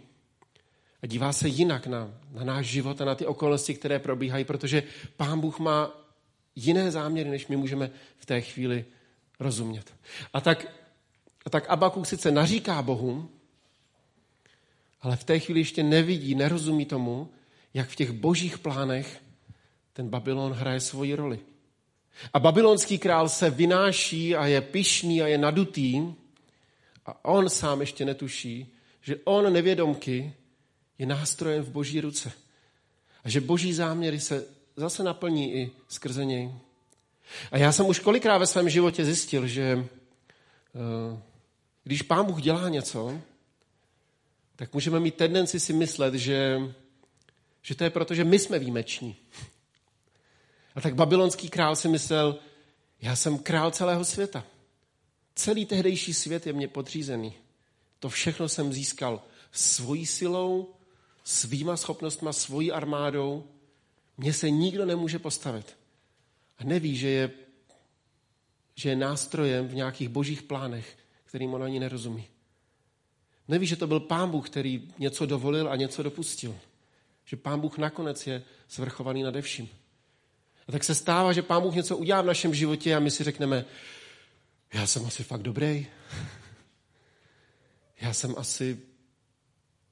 a 1.02 1.06
dívá 1.06 1.32
se 1.32 1.48
jinak 1.48 1.86
na, 1.86 2.20
na 2.32 2.44
náš 2.44 2.66
život 2.66 3.00
a 3.00 3.04
na 3.04 3.14
ty 3.14 3.26
okolnosti, 3.26 3.74
které 3.74 3.98
probíhají, 3.98 4.44
protože 4.44 4.82
Pán 5.16 5.40
Bůh 5.40 5.58
má 5.58 6.06
jiné 6.56 6.90
záměry, 6.90 7.30
než 7.30 7.46
my 7.46 7.56
můžeme 7.56 7.90
v 8.18 8.26
té 8.26 8.40
chvíli 8.40 8.84
rozumět. 9.40 9.94
A 10.32 10.40
tak, 10.40 10.66
a 11.46 11.50
tak 11.50 11.68
Abakuk 11.68 12.06
sice 12.06 12.30
naříká 12.30 12.82
Bohu, 12.82 13.30
ale 15.00 15.16
v 15.16 15.24
té 15.24 15.38
chvíli 15.38 15.60
ještě 15.60 15.82
nevidí, 15.82 16.34
nerozumí 16.34 16.86
tomu, 16.86 17.30
jak 17.74 17.88
v 17.88 17.96
těch 17.96 18.12
božích 18.12 18.58
plánech 18.58 19.22
ten 19.92 20.08
Babylon 20.08 20.52
hraje 20.52 20.80
svoji 20.80 21.14
roli. 21.14 21.38
A 22.32 22.38
babylonský 22.38 22.98
král 22.98 23.28
se 23.28 23.50
vynáší 23.50 24.36
a 24.36 24.46
je 24.46 24.60
pišný 24.60 25.22
a 25.22 25.26
je 25.26 25.38
nadutý, 25.38 26.14
a 27.06 27.24
on 27.24 27.50
sám 27.50 27.80
ještě 27.80 28.04
netuší, 28.04 28.74
že 29.00 29.16
on 29.24 29.52
nevědomky 29.52 30.32
je 30.98 31.06
nástrojem 31.06 31.64
v 31.64 31.70
boží 31.70 32.00
ruce. 32.00 32.32
A 33.24 33.28
že 33.28 33.40
boží 33.40 33.72
záměry 33.72 34.20
se 34.20 34.46
zase 34.76 35.02
naplní 35.02 35.54
i 35.54 35.70
skrze 35.88 36.24
něj. 36.24 36.52
A 37.50 37.58
já 37.58 37.72
jsem 37.72 37.86
už 37.86 37.98
kolikrát 37.98 38.38
ve 38.38 38.46
svém 38.46 38.68
životě 38.68 39.04
zjistil, 39.04 39.46
že 39.46 39.62
eh, 39.62 41.22
když 41.84 42.02
pán 42.02 42.26
Bůh 42.26 42.42
dělá 42.42 42.68
něco, 42.68 43.20
tak 44.56 44.74
můžeme 44.74 45.00
mít 45.00 45.14
tendenci 45.14 45.60
si 45.60 45.72
myslet, 45.72 46.14
že, 46.14 46.60
že 47.62 47.74
to 47.74 47.84
je 47.84 47.90
proto, 47.90 48.14
že 48.14 48.24
my 48.24 48.38
jsme 48.38 48.58
výjimeční. 48.58 49.16
A 50.74 50.80
tak 50.80 50.94
babylonský 50.94 51.48
král 51.48 51.76
si 51.76 51.88
myslel, 51.88 52.38
já 53.00 53.16
jsem 53.16 53.38
král 53.38 53.70
celého 53.70 54.04
světa. 54.04 54.44
Celý 55.34 55.66
tehdejší 55.66 56.14
svět 56.14 56.46
je 56.46 56.52
mě 56.52 56.68
podřízený. 56.68 57.34
To 57.98 58.08
všechno 58.08 58.48
jsem 58.48 58.72
získal 58.72 59.22
svojí 59.52 60.06
silou, 60.06 60.74
svýma 61.24 61.76
schopnostma, 61.76 62.32
svojí 62.32 62.72
armádou. 62.72 63.44
Mně 64.18 64.32
se 64.32 64.50
nikdo 64.50 64.86
nemůže 64.86 65.18
postavit. 65.18 65.76
A 66.58 66.64
neví, 66.64 66.96
že 66.96 67.08
je, 67.08 67.30
že 68.74 68.88
je 68.88 68.96
nástrojem 68.96 69.68
v 69.68 69.74
nějakých 69.74 70.08
božích 70.08 70.42
plánech, 70.42 70.98
kterým 71.24 71.54
on 71.54 71.64
ani 71.64 71.80
nerozumí. 71.80 72.28
Neví, 73.48 73.66
že 73.66 73.76
to 73.76 73.86
byl 73.86 74.00
pán 74.00 74.30
Bůh, 74.30 74.50
který 74.50 74.92
něco 74.98 75.26
dovolil 75.26 75.68
a 75.68 75.76
něco 75.76 76.02
dopustil. 76.02 76.58
Že 77.24 77.36
pán 77.36 77.60
Bůh 77.60 77.78
nakonec 77.78 78.26
je 78.26 78.42
svrchovaný 78.68 79.22
nade 79.22 79.42
vším. 79.42 79.68
A 80.68 80.72
tak 80.72 80.84
se 80.84 80.94
stává, 80.94 81.32
že 81.32 81.42
pán 81.42 81.62
Bůh 81.62 81.74
něco 81.74 81.96
udělá 81.96 82.22
v 82.22 82.26
našem 82.26 82.54
životě 82.54 82.96
a 82.96 83.00
my 83.00 83.10
si 83.10 83.24
řekneme, 83.24 83.64
já 84.74 84.86
jsem 84.86 85.06
asi 85.06 85.24
fakt 85.24 85.42
dobrý. 85.42 85.86
Já 88.00 88.12
jsem 88.12 88.34
asi 88.38 88.80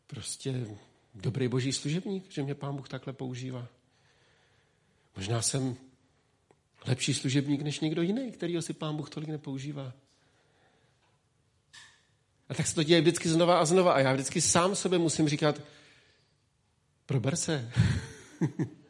prostě 0.06 0.66
dobrý 1.14 1.48
boží 1.48 1.72
služebník, 1.72 2.30
že 2.30 2.42
mě 2.42 2.54
pán 2.54 2.76
Bůh 2.76 2.88
takhle 2.88 3.12
používá. 3.12 3.66
Možná 5.16 5.42
jsem 5.42 5.76
lepší 6.86 7.14
služebník 7.14 7.62
než 7.62 7.80
někdo 7.80 8.02
jiný, 8.02 8.32
který 8.32 8.62
si 8.62 8.72
pán 8.72 8.96
Bůh 8.96 9.10
tolik 9.10 9.28
nepoužívá. 9.28 9.92
A 12.48 12.54
tak 12.54 12.66
se 12.66 12.74
to 12.74 12.82
děje 12.82 13.00
vždycky 13.00 13.28
znova 13.28 13.58
a 13.58 13.64
znova. 13.64 13.92
A 13.92 14.00
já 14.00 14.12
vždycky 14.12 14.40
sám 14.40 14.76
sobě 14.76 14.98
musím 14.98 15.28
říkat, 15.28 15.60
prober 17.06 17.36
se. 17.36 17.72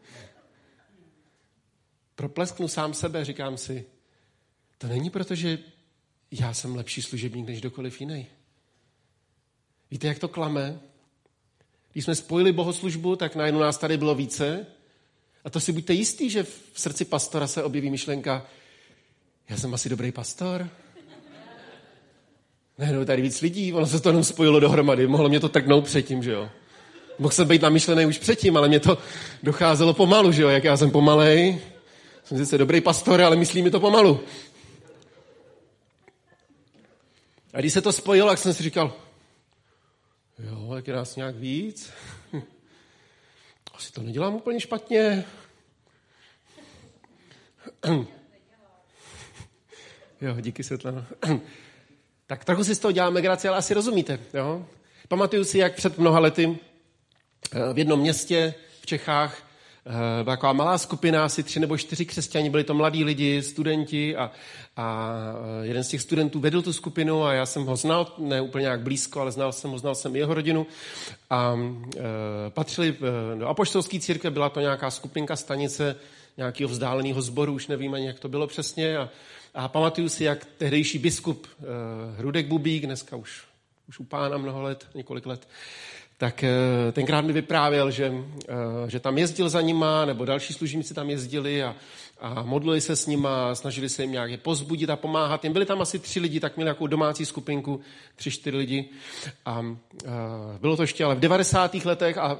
Proplesknu 2.14 2.68
sám 2.68 2.94
sebe, 2.94 3.24
říkám 3.24 3.56
si, 3.56 3.86
to 4.78 4.86
není 4.86 5.10
proto, 5.10 5.34
že 5.34 5.58
já 6.30 6.54
jsem 6.54 6.76
lepší 6.76 7.02
služebník 7.02 7.46
než 7.46 7.60
kdokoliv 7.60 8.00
jiný. 8.00 8.26
Víte, 9.90 10.06
jak 10.06 10.18
to 10.18 10.28
klame? 10.28 10.80
Když 11.92 12.04
jsme 12.04 12.14
spojili 12.14 12.52
bohoslužbu, 12.52 13.16
tak 13.16 13.36
najednou 13.36 13.60
nás 13.60 13.78
tady 13.78 13.96
bylo 13.96 14.14
více. 14.14 14.66
A 15.44 15.50
to 15.50 15.60
si 15.60 15.72
buďte 15.72 15.92
jistý, 15.92 16.30
že 16.30 16.42
v 16.42 16.80
srdci 16.80 17.04
pastora 17.04 17.46
se 17.46 17.62
objeví 17.62 17.90
myšlenka, 17.90 18.46
já 19.48 19.56
jsem 19.56 19.74
asi 19.74 19.88
dobrý 19.88 20.12
pastor. 20.12 20.68
Ne, 22.78 22.92
no, 22.92 23.04
tady 23.04 23.22
víc 23.22 23.40
lidí, 23.40 23.72
ono 23.72 23.86
se 23.86 24.00
to 24.00 24.08
jenom 24.08 24.24
spojilo 24.24 24.60
dohromady, 24.60 25.06
mohlo 25.06 25.28
mě 25.28 25.40
to 25.40 25.48
trknout 25.48 25.84
předtím, 25.84 26.22
že 26.22 26.32
jo. 26.32 26.48
Mohl 27.18 27.32
jsem 27.32 27.48
být 27.48 27.62
namyšlený 27.62 28.06
už 28.06 28.18
předtím, 28.18 28.56
ale 28.56 28.68
mě 28.68 28.80
to 28.80 28.98
docházelo 29.42 29.94
pomalu, 29.94 30.32
že 30.32 30.42
jo, 30.42 30.48
jak 30.48 30.64
já 30.64 30.76
jsem 30.76 30.90
pomalej. 30.90 31.60
Jsem 32.24 32.38
sice 32.38 32.58
dobrý 32.58 32.80
pastor, 32.80 33.22
ale 33.22 33.36
myslí 33.36 33.62
mi 33.62 33.70
to 33.70 33.80
pomalu. 33.80 34.20
A 37.52 37.60
když 37.60 37.72
se 37.72 37.80
to 37.80 37.92
spojilo, 37.92 38.28
tak 38.28 38.38
jsem 38.38 38.54
si 38.54 38.62
říkal, 38.62 38.92
jo, 40.38 40.72
jak 40.74 40.86
je 40.86 40.94
nás 40.94 41.16
nějak 41.16 41.36
víc. 41.36 41.90
Asi 43.74 43.92
to 43.92 44.02
nedělám 44.02 44.34
úplně 44.34 44.60
špatně. 44.60 45.24
Jo, 50.20 50.40
díky 50.40 50.62
Světlana. 50.62 51.06
Tak 52.26 52.44
trochu 52.44 52.64
si 52.64 52.74
z 52.74 52.78
toho 52.78 52.92
děláme 52.92 53.22
graci, 53.22 53.48
ale 53.48 53.56
asi 53.56 53.74
rozumíte. 53.74 54.18
Jo? 54.34 54.66
Pamatuju 55.08 55.44
si, 55.44 55.58
jak 55.58 55.74
před 55.74 55.98
mnoha 55.98 56.20
lety 56.20 56.58
eh, 57.52 57.72
v 57.72 57.78
jednom 57.78 58.00
městě 58.00 58.54
v 58.80 58.86
Čechách 58.86 59.43
taková 60.24 60.52
malá 60.52 60.78
skupina, 60.78 61.24
asi 61.24 61.42
tři 61.42 61.60
nebo 61.60 61.76
čtyři 61.76 62.04
křesťani, 62.06 62.50
byli 62.50 62.64
to 62.64 62.74
mladí 62.74 63.04
lidi, 63.04 63.42
studenti 63.42 64.16
a, 64.16 64.30
a 64.76 65.12
eh, 65.62 65.66
jeden 65.66 65.84
z 65.84 65.88
těch 65.88 66.02
studentů 66.02 66.40
vedl 66.40 66.62
tu 66.62 66.72
skupinu 66.72 67.24
a 67.24 67.32
já 67.32 67.46
jsem 67.46 67.64
ho 67.64 67.76
znal, 67.76 68.14
ne 68.18 68.40
úplně 68.40 68.62
nějak 68.62 68.80
blízko, 68.80 69.20
ale 69.20 69.32
znal 69.32 69.52
jsem 69.52 69.70
ho, 69.70 69.78
znal 69.78 69.94
jsem 69.94 70.16
jeho 70.16 70.34
rodinu. 70.34 70.66
A 71.30 71.58
e, 71.96 72.00
patřili 72.50 72.96
do 73.38 73.48
apoštolské 73.48 74.00
církve, 74.00 74.30
byla 74.30 74.48
to 74.48 74.60
nějaká 74.60 74.90
skupinka 74.90 75.36
stanice 75.36 75.96
nějakého 76.36 76.70
vzdáleného 76.70 77.22
sboru, 77.22 77.52
už 77.52 77.66
nevím 77.66 77.94
ani, 77.94 78.06
jak 78.06 78.20
to 78.20 78.28
bylo 78.28 78.46
přesně. 78.46 78.98
A 78.98 79.08
a 79.54 79.68
pamatuju 79.68 80.08
si, 80.08 80.24
jak 80.24 80.44
tehdejší 80.44 80.98
biskup 80.98 81.46
uh, 81.46 81.64
Hrudek 82.18 82.46
Bubík, 82.46 82.86
dneska 82.86 83.16
už, 83.16 83.44
už 83.88 83.98
u 83.98 84.04
pána 84.04 84.38
mnoho 84.38 84.62
let, 84.62 84.86
několik 84.94 85.26
let, 85.26 85.48
tak 86.18 86.44
uh, 86.44 86.92
tenkrát 86.92 87.20
mi 87.20 87.32
vyprávěl, 87.32 87.90
že, 87.90 88.10
uh, 88.10 88.16
že 88.88 89.00
tam 89.00 89.18
jezdil 89.18 89.48
za 89.48 89.60
nima, 89.60 90.04
nebo 90.04 90.24
další 90.24 90.52
služebníci 90.52 90.94
tam 90.94 91.10
jezdili 91.10 91.62
a, 91.62 91.76
a 92.20 92.42
modlili 92.42 92.80
se 92.80 92.96
s 92.96 93.06
nima, 93.06 93.54
snažili 93.54 93.88
se 93.88 94.02
jim 94.02 94.12
nějak 94.12 94.30
je 94.30 94.38
pozbudit 94.38 94.90
a 94.90 94.96
pomáhat. 94.96 95.44
Jim 95.44 95.52
byli 95.52 95.66
tam 95.66 95.80
asi 95.80 95.98
tři 95.98 96.20
lidi, 96.20 96.40
tak 96.40 96.56
měli 96.56 96.68
jako 96.68 96.86
domácí 96.86 97.26
skupinku, 97.26 97.80
tři, 98.16 98.30
čtyři 98.30 98.56
lidi. 98.56 98.88
A 99.44 99.60
uh, 99.60 99.76
bylo 100.60 100.76
to 100.76 100.82
ještě 100.82 101.04
ale 101.04 101.14
v 101.14 101.20
90. 101.20 101.74
letech 101.74 102.18
a 102.18 102.34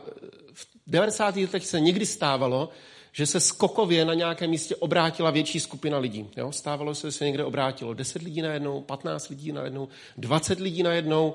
v 0.53 0.67
90. 0.87 1.37
letech 1.37 1.67
se 1.67 1.81
někdy 1.81 2.07
stávalo, 2.07 2.69
že 3.13 3.27
se 3.27 3.41
skokově 3.41 4.05
na 4.05 4.15
nějakém 4.15 4.51
místě 4.51 4.77
obrátila 4.77 5.31
větší 5.31 5.61
skupina 5.61 5.99
lidí. 5.99 6.31
Jo? 6.37 6.53
Stávalo 6.53 6.95
se, 6.95 7.09
že 7.09 7.13
se 7.13 7.25
někde 7.25 7.45
obrátilo 7.45 7.95
10 7.95 8.23
lidí 8.23 8.43
na 8.43 8.53
jednou, 8.53 8.81
15 8.81 9.29
lidí 9.29 9.53
na 9.53 9.63
jednou, 9.63 9.89
20 10.17 10.61
lidí 10.61 10.83
na 10.83 10.93
jednou. 10.93 11.35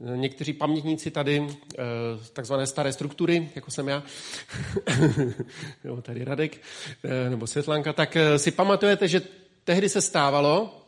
Někteří 0.00 0.52
pamětníci 0.52 1.10
tady, 1.10 1.46
eh, 1.78 1.82
takzvané 2.32 2.66
staré 2.66 2.92
struktury, 2.92 3.50
jako 3.54 3.70
jsem 3.70 3.88
já, 3.88 4.02
jo, 5.84 6.02
tady 6.02 6.24
Radek, 6.24 6.60
eh, 7.04 7.30
nebo 7.30 7.46
Světlanka, 7.46 7.92
tak 7.92 8.16
eh, 8.16 8.38
si 8.38 8.50
pamatujete, 8.50 9.08
že 9.08 9.22
tehdy 9.64 9.88
se 9.88 10.00
stávalo, 10.00 10.82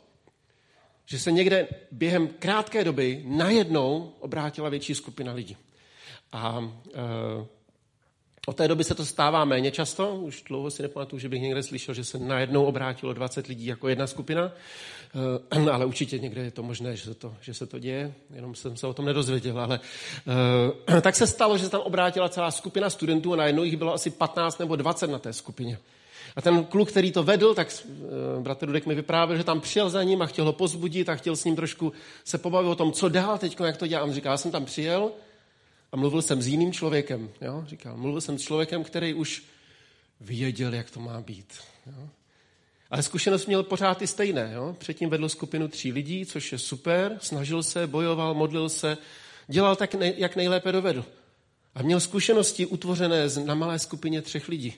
že 1.07 1.19
se 1.19 1.33
někde 1.33 1.69
během 1.91 2.29
krátké 2.29 2.85
doby 2.85 3.23
najednou 3.27 4.13
obrátila 4.21 4.69
větší 4.69 4.95
skupina 4.95 5.33
lidí. 5.33 5.57
A 6.33 6.73
od 8.51 8.57
té 8.57 8.69
doby 8.69 8.85
se 8.85 8.95
to 8.95 9.07
stává 9.07 9.45
méně 9.45 9.71
často, 9.71 10.15
už 10.15 10.43
dlouho 10.43 10.71
si 10.71 10.83
nepamatuju, 10.83 11.21
že 11.21 11.29
bych 11.29 11.43
někde 11.43 11.63
slyšel, 11.63 11.95
že 11.95 12.05
se 12.05 12.19
najednou 12.19 12.65
obrátilo 12.65 13.13
20 13.13 13.47
lidí 13.47 13.67
jako 13.67 13.89
jedna 13.89 14.07
skupina, 14.07 14.53
eh, 15.55 15.71
ale 15.73 15.87
určitě 15.87 16.19
někde 16.19 16.43
je 16.43 16.51
to 16.51 16.63
možné, 16.63 16.97
že 16.97 17.05
se 17.05 17.15
to, 17.15 17.35
že 17.41 17.55
se 17.55 17.67
to 17.67 17.79
děje, 17.79 18.15
jenom 18.35 18.55
jsem 18.55 18.77
se 18.77 18.87
o 18.87 18.95
tom 18.95 19.05
nedozvěděl, 19.05 19.61
ale 19.61 19.81
eh, 20.97 21.01
tak 21.01 21.17
se 21.17 21.27
stalo, 21.27 21.59
že 21.59 21.65
se 21.65 21.71
tam 21.71 21.81
obrátila 21.81 22.29
celá 22.29 22.51
skupina 22.51 22.91
studentů 22.91 23.33
a 23.33 23.37
najednou 23.37 23.63
jich 23.63 23.77
bylo 23.77 23.95
asi 23.95 24.11
15 24.11 24.59
nebo 24.59 24.77
20 24.77 25.11
na 25.11 25.19
té 25.19 25.33
skupině. 25.33 25.79
A 26.37 26.43
ten 26.43 26.65
kluk, 26.65 26.89
který 26.89 27.13
to 27.13 27.23
vedl, 27.23 27.55
tak 27.55 27.69
eh, 27.71 28.41
bratr 28.41 28.67
Dudek 28.67 28.87
mi 28.87 28.95
vyprávěl, 28.95 29.39
že 29.39 29.45
tam 29.45 29.61
přijel 29.61 29.91
za 29.91 30.03
ním 30.03 30.23
a 30.23 30.27
chtěl 30.27 30.45
ho 30.45 30.53
pozbudit 30.53 31.09
a 31.09 31.15
chtěl 31.15 31.37
s 31.37 31.45
ním 31.45 31.57
trošku 31.57 31.93
se 32.25 32.39
pobavit 32.39 32.71
o 32.71 32.75
tom, 32.75 32.93
co 32.93 33.09
dál 33.09 33.39
teď, 33.39 33.61
jak 33.65 33.77
to 33.77 33.87
dělám. 33.87 34.13
Říká, 34.13 34.31
já 34.31 34.37
jsem 34.37 34.51
tam 34.51 34.65
přijel, 34.65 35.11
a 35.93 35.97
mluvil 35.97 36.23
jsem 36.23 36.43
s 36.43 36.47
jiným 36.47 36.73
člověkem. 36.73 37.31
Jo? 37.41 37.65
Říkal, 37.67 37.97
mluvil 37.97 38.21
jsem 38.21 38.39
s 38.39 38.43
člověkem, 38.43 38.85
který 38.85 39.15
už 39.15 39.43
věděl, 40.21 40.75
jak 40.75 40.91
to 40.91 41.01
má 41.01 41.21
být. 41.21 41.55
Jo? 41.87 42.09
Ale 42.91 43.03
zkušenost 43.03 43.47
měl 43.47 43.63
pořád 43.63 43.99
ty 43.99 44.07
stejné. 44.07 44.51
Jo? 44.55 44.77
Předtím 44.79 45.11
vedl 45.11 45.29
skupinu 45.29 45.69
tří 45.69 45.93
lidí, 45.93 46.27
což 46.27 46.53
je 46.53 46.59
super, 46.59 47.19
snažil 47.21 47.63
se, 47.63 47.87
bojoval, 47.87 48.35
modlil 48.35 48.69
se, 48.69 48.99
dělal 49.49 49.77
tak, 49.77 49.95
jak 50.01 50.37
nejlépe 50.37 50.73
dovedl. 50.73 51.05
A 51.75 51.83
měl 51.83 52.01
zkušenosti 52.01 52.67
utvořené 52.67 53.29
na 53.45 53.55
malé 53.55 53.79
skupině 53.79 54.23
třech 54.23 54.49
lidí. 54.49 54.75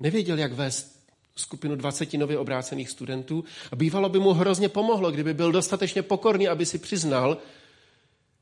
Nevěděl, 0.00 0.38
jak 0.38 0.52
vést 0.52 0.96
skupinu 1.36 1.76
20 1.76 2.12
nově 2.14 2.38
obrácených 2.38 2.90
studentů 2.90 3.44
a 3.72 3.76
bývalo 3.76 4.08
by 4.08 4.18
mu 4.18 4.32
hrozně 4.32 4.68
pomohlo, 4.68 5.10
kdyby 5.10 5.34
byl 5.34 5.52
dostatečně 5.52 6.02
pokorný, 6.02 6.48
aby 6.48 6.66
si 6.66 6.78
přiznal, 6.78 7.38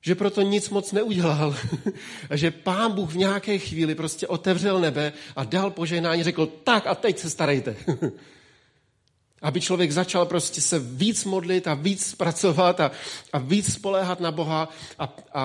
že 0.05 0.15
proto 0.15 0.43
nic 0.43 0.71
moc 0.71 0.93
neudělal. 0.93 1.57
a 2.31 2.37
že 2.37 2.51
pán 2.51 2.93
Bůh 2.93 3.13
v 3.13 3.17
nějaké 3.17 3.59
chvíli 3.59 3.95
prostě 3.95 4.27
otevřel 4.27 4.81
nebe 4.81 5.13
a 5.37 5.45
dal 5.45 5.71
požehnání, 5.71 6.23
řekl, 6.23 6.47
tak 6.47 6.87
a 6.87 6.95
teď 6.95 7.19
se 7.19 7.31
starejte. 7.31 7.77
Aby 9.43 9.61
člověk 9.61 9.93
začal 9.93 10.27
prostě 10.27 10.61
se 10.61 10.79
víc 10.79 11.25
modlit 11.25 11.69
a 11.69 11.75
víc 11.75 12.15
pracovat 12.15 12.81
a, 12.81 12.91
a 13.33 13.39
víc 13.39 13.73
spoléhat 13.73 14.21
na 14.21 14.31
Boha 14.31 14.69
a, 14.99 15.17
a, 15.33 15.45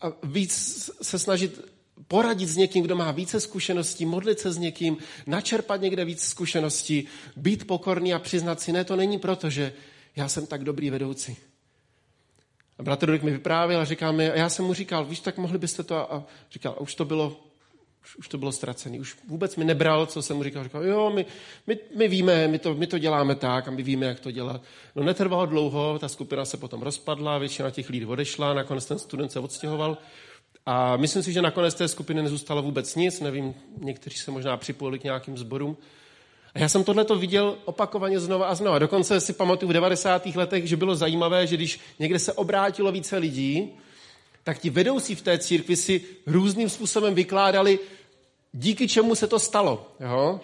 a 0.00 0.12
víc 0.22 0.90
se 1.02 1.18
snažit 1.18 1.60
poradit 2.08 2.48
s 2.48 2.56
někým, 2.56 2.84
kdo 2.84 2.96
má 2.96 3.12
více 3.12 3.40
zkušeností, 3.40 4.06
modlit 4.06 4.38
se 4.40 4.52
s 4.52 4.58
někým, 4.58 4.96
načerpat 5.26 5.80
někde 5.80 6.04
víc 6.04 6.22
zkušeností, 6.22 7.06
být 7.36 7.66
pokorný 7.66 8.14
a 8.14 8.18
přiznat 8.18 8.60
si, 8.60 8.72
ne, 8.72 8.84
to 8.84 8.96
není 8.96 9.18
proto, 9.18 9.50
že 9.50 9.72
já 10.16 10.28
jsem 10.28 10.46
tak 10.46 10.64
dobrý 10.64 10.90
vedoucí. 10.90 11.36
A 12.80 12.82
bratr 12.82 13.06
Rudek 13.06 13.22
mi 13.22 13.30
vyprávěl 13.30 13.80
a 13.80 13.84
říká 13.84 14.12
mi, 14.12 14.30
a 14.30 14.36
já 14.36 14.48
jsem 14.48 14.64
mu 14.64 14.74
říkal, 14.74 15.04
víš, 15.04 15.20
tak 15.20 15.38
mohli 15.38 15.58
byste 15.58 15.82
to, 15.82 15.96
a, 15.96 16.02
a 16.02 16.22
říkal, 16.52 16.72
a 16.72 16.80
už 16.80 16.94
to 16.94 17.04
bylo, 17.04 17.36
už, 18.02 18.16
už 18.16 18.28
to 18.28 18.38
bylo 18.38 18.52
ztracený, 18.52 19.00
už 19.00 19.16
vůbec 19.28 19.56
mi 19.56 19.64
nebral, 19.64 20.06
co 20.06 20.22
jsem 20.22 20.36
mu 20.36 20.42
říkal, 20.42 20.64
říkal, 20.64 20.84
jo, 20.84 21.10
my, 21.14 21.26
my, 21.66 21.78
my 21.96 22.08
víme, 22.08 22.48
my 22.48 22.58
to, 22.58 22.74
my 22.74 22.86
to 22.86 22.98
děláme 22.98 23.34
tak 23.34 23.68
a 23.68 23.70
my 23.70 23.82
víme, 23.82 24.06
jak 24.06 24.20
to 24.20 24.30
dělat. 24.30 24.62
No 24.96 25.02
netrvalo 25.02 25.46
dlouho, 25.46 25.98
ta 25.98 26.08
skupina 26.08 26.44
se 26.44 26.56
potom 26.56 26.82
rozpadla, 26.82 27.38
většina 27.38 27.70
těch 27.70 27.90
lidí 27.90 28.06
odešla, 28.06 28.54
nakonec 28.54 28.86
ten 28.86 28.98
student 28.98 29.32
se 29.32 29.40
odstěhoval. 29.40 29.98
A 30.66 30.96
myslím 30.96 31.22
si, 31.22 31.32
že 31.32 31.42
nakonec 31.42 31.74
té 31.74 31.88
skupiny 31.88 32.22
nezůstalo 32.22 32.62
vůbec 32.62 32.94
nic, 32.94 33.20
nevím, 33.20 33.54
někteří 33.78 34.16
se 34.16 34.30
možná 34.30 34.56
připojili 34.56 34.98
k 34.98 35.04
nějakým 35.04 35.38
zborům. 35.38 35.76
A 36.54 36.58
já 36.58 36.68
jsem 36.68 36.84
tohleto 36.84 37.16
viděl 37.16 37.56
opakovaně 37.64 38.20
znova 38.20 38.46
a 38.46 38.54
znova. 38.54 38.78
Dokonce 38.78 39.20
si 39.20 39.32
pamatuju 39.32 39.70
v 39.70 39.72
90. 39.72 40.26
letech, 40.26 40.66
že 40.66 40.76
bylo 40.76 40.96
zajímavé, 40.96 41.46
že 41.46 41.56
když 41.56 41.80
někde 41.98 42.18
se 42.18 42.32
obrátilo 42.32 42.92
více 42.92 43.16
lidí, 43.16 43.68
tak 44.44 44.58
ti 44.58 44.70
vedoucí 44.70 45.14
v 45.14 45.22
té 45.22 45.38
církvi 45.38 45.76
si 45.76 46.04
různým 46.26 46.68
způsobem 46.68 47.14
vykládali, 47.14 47.78
díky 48.52 48.88
čemu 48.88 49.14
se 49.14 49.26
to 49.26 49.38
stalo. 49.38 49.86
Jo? 50.00 50.40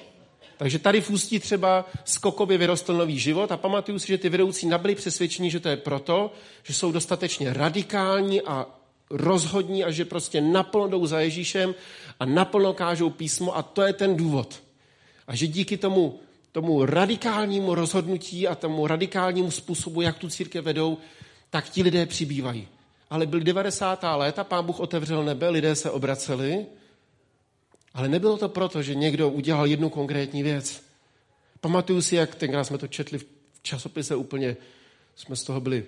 Takže 0.57 0.79
tady 0.79 1.01
v 1.01 1.11
Ústí 1.11 1.39
třeba 1.39 1.85
skokově 2.05 2.59
vyrostl 2.59 2.95
nový 2.95 3.19
život 3.19 3.53
a 3.53 3.57
pamatuju 3.57 3.99
si, 3.99 4.07
že 4.07 4.19
ty 4.19 4.29
vedoucí 4.29 4.67
nabyli 4.67 4.95
přesvědčení, 4.95 5.51
že 5.51 5.61
to 5.61 5.69
je 5.69 5.77
proto, 5.77 6.33
že 6.63 6.75
jsou 6.75 6.93
dostatečně 6.93 7.53
radikální 7.53 8.43
a 8.43 8.67
rozhodní 9.11 9.85
a 9.85 9.91
že 9.91 10.05
prostě 10.05 10.41
naplno 10.41 10.89
jdou 10.89 11.07
za 11.07 11.21
Ježíšem 11.21 11.75
a 12.21 12.25
naplno 12.25 12.73
kážou 12.73 13.11
písmo 13.11 13.57
a 13.57 13.63
to 13.63 13.83
je 13.83 13.93
ten 13.93 14.17
důvod. 14.17 14.66
A 15.27 15.37
že 15.37 15.47
díky 15.47 15.77
tomu, 15.77 16.21
tomu 16.53 16.85
radikálnímu 16.85 17.75
rozhodnutí 17.75 18.49
a 18.49 18.55
tomu 18.55 18.87
radikálnímu 18.87 19.51
způsobu, 19.51 20.01
jak 20.01 20.19
tu 20.19 20.29
církev 20.29 20.65
vedou, 20.65 20.99
tak 21.51 21.71
ti 21.71 21.83
lidé 21.83 22.07
přibývají. 22.07 22.69
Ale 23.11 23.27
byly 23.27 23.45
90. 23.45 24.05
léta, 24.17 24.45
pán 24.45 24.65
Bůh 24.65 24.81
otevřel 24.81 25.25
nebe, 25.25 25.49
lidé 25.49 25.75
se 25.75 25.91
obraceli, 25.91 26.67
ale 27.95 28.09
nebylo 28.09 28.37
to 28.37 28.49
proto, 28.49 28.83
že 28.83 28.95
někdo 28.95 29.31
udělal 29.31 29.67
jednu 29.67 29.91
konkrétní 29.91 30.43
věc. 30.43 30.83
Pamatuju 31.61 32.03
si, 32.03 32.17
jak 32.17 32.35
tenkrát 32.35 32.65
jsme 32.65 32.79
to 32.79 32.89
četli 32.89 33.19
v 33.19 33.27
časopise 33.63 34.17
úplně, 34.17 34.57
jsme 35.17 35.37
z 35.37 35.43
toho 35.43 35.61
byli 35.61 35.85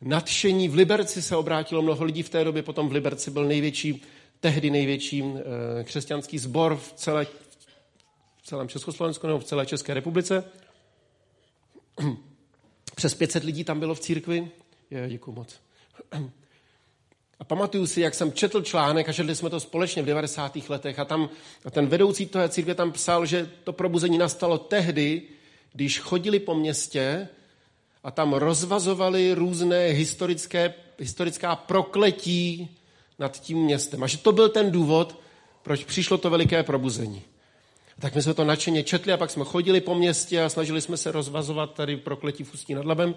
nadšení. 0.00 0.68
V 0.68 0.74
Liberci 0.74 1.22
se 1.22 1.36
obrátilo 1.36 1.82
mnoho 1.82 2.04
lidí 2.04 2.22
v 2.22 2.28
té 2.28 2.44
době, 2.44 2.62
potom 2.62 2.88
v 2.88 2.92
Liberci 2.92 3.30
byl 3.30 3.44
největší, 3.44 4.02
tehdy 4.40 4.70
největší 4.70 5.24
eh, 5.24 5.84
křesťanský 5.84 6.38
sbor 6.38 6.76
v, 6.76 6.92
celé, 6.92 7.26
celém 8.46 8.68
Československu 8.68 9.26
nebo 9.26 9.38
v 9.38 9.44
celé 9.44 9.66
České 9.66 9.94
republice. 9.94 10.44
Přes 12.94 13.14
500 13.14 13.44
lidí 13.44 13.64
tam 13.64 13.80
bylo 13.80 13.94
v 13.94 14.00
církvi. 14.00 14.50
Je, 14.90 15.08
děkuji 15.08 15.32
moc. 15.32 15.60
A 17.38 17.44
pamatuju 17.44 17.86
si, 17.86 18.00
jak 18.00 18.14
jsem 18.14 18.32
četl 18.32 18.62
článek 18.62 19.08
a 19.08 19.12
četli 19.12 19.36
jsme 19.36 19.50
to 19.50 19.60
společně 19.60 20.02
v 20.02 20.06
90. 20.06 20.56
letech 20.68 20.98
a 20.98 21.04
tam 21.04 21.28
a 21.64 21.70
ten 21.70 21.86
vedoucí 21.86 22.26
toho 22.26 22.48
církve 22.48 22.74
tam 22.74 22.92
psal, 22.92 23.26
že 23.26 23.50
to 23.64 23.72
probuzení 23.72 24.18
nastalo 24.18 24.58
tehdy, 24.58 25.22
když 25.72 26.00
chodili 26.00 26.38
po 26.38 26.54
městě 26.54 27.28
a 28.04 28.10
tam 28.10 28.32
rozvazovali 28.32 29.34
různé 29.34 29.86
historické, 29.86 30.74
historická 30.98 31.56
prokletí 31.56 32.76
nad 33.18 33.40
tím 33.40 33.58
městem. 33.58 34.02
A 34.02 34.06
že 34.06 34.18
to 34.18 34.32
byl 34.32 34.48
ten 34.48 34.70
důvod, 34.70 35.20
proč 35.62 35.84
přišlo 35.84 36.18
to 36.18 36.30
veliké 36.30 36.62
probuzení. 36.62 37.22
Tak 37.98 38.14
my 38.14 38.22
jsme 38.22 38.34
to 38.34 38.44
nadšeně 38.44 38.82
četli 38.82 39.12
a 39.12 39.16
pak 39.16 39.30
jsme 39.30 39.44
chodili 39.44 39.80
po 39.80 39.94
městě 39.94 40.42
a 40.42 40.48
snažili 40.48 40.80
jsme 40.80 40.96
se 40.96 41.12
rozvazovat 41.12 41.74
tady 41.74 41.96
prokletí 41.96 42.44
v 42.44 42.54
Ústí 42.54 42.74
nad 42.74 42.84
Labem 42.84 43.14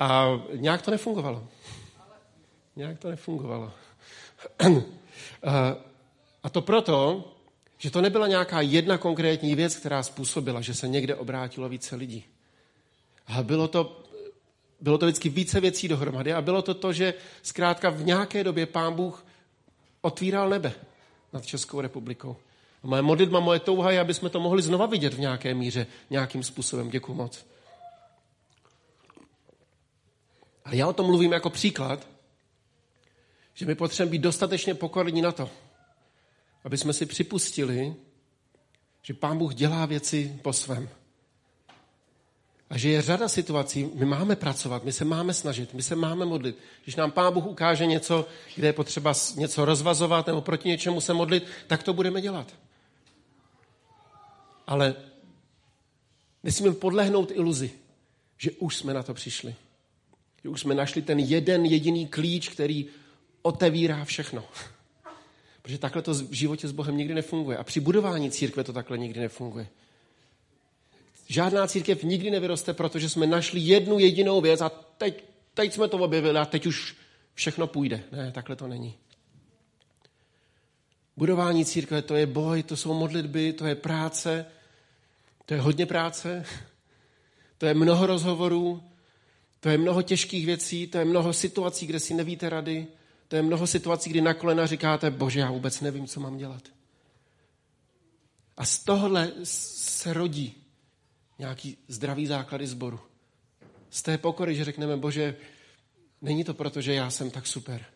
a 0.00 0.40
nějak 0.54 0.82
to 0.82 0.90
nefungovalo. 0.90 1.46
Nějak 2.76 2.98
to 2.98 3.10
nefungovalo. 3.10 3.72
A 6.42 6.50
to 6.50 6.62
proto, 6.62 7.24
že 7.78 7.90
to 7.90 8.00
nebyla 8.00 8.26
nějaká 8.26 8.60
jedna 8.60 8.98
konkrétní 8.98 9.54
věc, 9.54 9.76
která 9.76 10.02
způsobila, 10.02 10.60
že 10.60 10.74
se 10.74 10.88
někde 10.88 11.14
obrátilo 11.14 11.68
více 11.68 11.96
lidí. 11.96 12.24
Ale 13.26 13.44
bylo 13.44 13.68
to, 13.68 14.04
bylo 14.80 14.98
to 14.98 15.06
vždycky 15.06 15.28
více 15.28 15.60
věcí 15.60 15.88
dohromady 15.88 16.32
a 16.32 16.42
bylo 16.42 16.62
to 16.62 16.74
to, 16.74 16.92
že 16.92 17.14
zkrátka 17.42 17.90
v 17.90 18.04
nějaké 18.04 18.44
době 18.44 18.66
pán 18.66 18.94
Bůh 18.94 19.26
otvíral 20.00 20.48
nebe 20.48 20.72
nad 21.32 21.46
Českou 21.46 21.80
republikou. 21.80 22.36
A 22.84 22.86
moje 22.86 23.02
modlitba, 23.02 23.40
moje 23.40 23.60
touha 23.60 23.90
je, 23.90 24.00
aby 24.00 24.14
jsme 24.14 24.30
to 24.30 24.40
mohli 24.40 24.62
znova 24.62 24.86
vidět 24.86 25.14
v 25.14 25.20
nějaké 25.20 25.54
míře, 25.54 25.86
nějakým 26.10 26.42
způsobem. 26.42 26.90
Děkuji 26.90 27.14
moc. 27.14 27.46
A 30.64 30.74
já 30.74 30.88
o 30.88 30.92
tom 30.92 31.06
mluvím 31.06 31.32
jako 31.32 31.50
příklad, 31.50 32.08
že 33.54 33.66
my 33.66 33.74
potřebujeme 33.74 34.10
být 34.10 34.22
dostatečně 34.22 34.74
pokorní 34.74 35.22
na 35.22 35.32
to, 35.32 35.50
aby 36.64 36.78
jsme 36.78 36.92
si 36.92 37.06
připustili, 37.06 37.94
že 39.02 39.14
Pán 39.14 39.38
Bůh 39.38 39.54
dělá 39.54 39.86
věci 39.86 40.38
po 40.42 40.52
svém. 40.52 40.88
A 42.70 42.78
že 42.78 42.88
je 42.88 43.02
řada 43.02 43.28
situací, 43.28 43.90
my 43.94 44.04
máme 44.04 44.36
pracovat, 44.36 44.84
my 44.84 44.92
se 44.92 45.04
máme 45.04 45.34
snažit, 45.34 45.74
my 45.74 45.82
se 45.82 45.96
máme 45.96 46.24
modlit. 46.24 46.58
Když 46.82 46.96
nám 46.96 47.10
Pán 47.10 47.32
Bůh 47.32 47.46
ukáže 47.46 47.86
něco, 47.86 48.26
kde 48.54 48.68
je 48.68 48.72
potřeba 48.72 49.12
něco 49.36 49.64
rozvazovat 49.64 50.26
nebo 50.26 50.40
proti 50.40 50.68
něčemu 50.68 51.00
se 51.00 51.14
modlit, 51.14 51.46
tak 51.66 51.82
to 51.82 51.92
budeme 51.92 52.20
dělat. 52.20 52.52
Ale 54.66 54.94
nesmíme 56.42 56.74
podlehnout 56.74 57.30
iluzi, 57.30 57.70
že 58.38 58.50
už 58.50 58.76
jsme 58.76 58.94
na 58.94 59.02
to 59.02 59.14
přišli. 59.14 59.54
Že 60.42 60.48
už 60.48 60.60
jsme 60.60 60.74
našli 60.74 61.02
ten 61.02 61.18
jeden 61.18 61.64
jediný 61.64 62.06
klíč, 62.06 62.48
který 62.48 62.86
otevírá 63.42 64.04
všechno. 64.04 64.44
Protože 65.62 65.78
takhle 65.78 66.02
to 66.02 66.14
v 66.14 66.32
životě 66.32 66.68
s 66.68 66.72
Bohem 66.72 66.96
nikdy 66.96 67.14
nefunguje. 67.14 67.56
A 67.56 67.64
při 67.64 67.80
budování 67.80 68.30
církve 68.30 68.64
to 68.64 68.72
takhle 68.72 68.98
nikdy 68.98 69.20
nefunguje. 69.20 69.68
Žádná 71.26 71.66
církev 71.66 72.02
nikdy 72.02 72.30
nevyroste, 72.30 72.72
protože 72.72 73.08
jsme 73.08 73.26
našli 73.26 73.60
jednu 73.60 73.98
jedinou 73.98 74.40
věc 74.40 74.60
a 74.60 74.68
teď, 74.68 75.24
teď 75.54 75.72
jsme 75.72 75.88
to 75.88 75.98
objevili 75.98 76.38
a 76.38 76.44
teď 76.44 76.66
už 76.66 76.96
všechno 77.34 77.66
půjde. 77.66 78.02
Ne, 78.12 78.32
takhle 78.32 78.56
to 78.56 78.68
není. 78.68 78.94
Budování 81.16 81.64
církve 81.64 82.02
to 82.02 82.14
je 82.14 82.26
boj, 82.26 82.62
to 82.62 82.76
jsou 82.76 82.94
modlitby, 82.94 83.52
to 83.52 83.66
je 83.66 83.74
práce, 83.74 84.46
to 85.46 85.54
je 85.54 85.60
hodně 85.60 85.86
práce, 85.86 86.44
to 87.58 87.66
je 87.66 87.74
mnoho 87.74 88.06
rozhovorů, 88.06 88.82
to 89.60 89.68
je 89.68 89.78
mnoho 89.78 90.02
těžkých 90.02 90.46
věcí, 90.46 90.86
to 90.86 90.98
je 90.98 91.04
mnoho 91.04 91.32
situací, 91.32 91.86
kde 91.86 92.00
si 92.00 92.14
nevíte 92.14 92.48
rady, 92.48 92.86
to 93.28 93.36
je 93.36 93.42
mnoho 93.42 93.66
situací, 93.66 94.10
kdy 94.10 94.20
na 94.20 94.34
kolena 94.34 94.66
říkáte, 94.66 95.10
bože, 95.10 95.40
já 95.40 95.50
vůbec 95.50 95.80
nevím, 95.80 96.06
co 96.06 96.20
mám 96.20 96.36
dělat. 96.36 96.62
A 98.56 98.64
z 98.64 98.78
tohle 98.78 99.32
se 99.42 100.12
rodí 100.12 100.54
nějaký 101.38 101.78
zdravý 101.88 102.26
základy 102.26 102.66
sboru. 102.66 103.00
Z 103.90 104.02
té 104.02 104.18
pokory, 104.18 104.54
že 104.54 104.64
řekneme, 104.64 104.96
bože, 104.96 105.36
není 106.22 106.44
to 106.44 106.54
proto, 106.54 106.80
že 106.80 106.94
já 106.94 107.10
jsem 107.10 107.30
tak 107.30 107.46
super. 107.46 107.93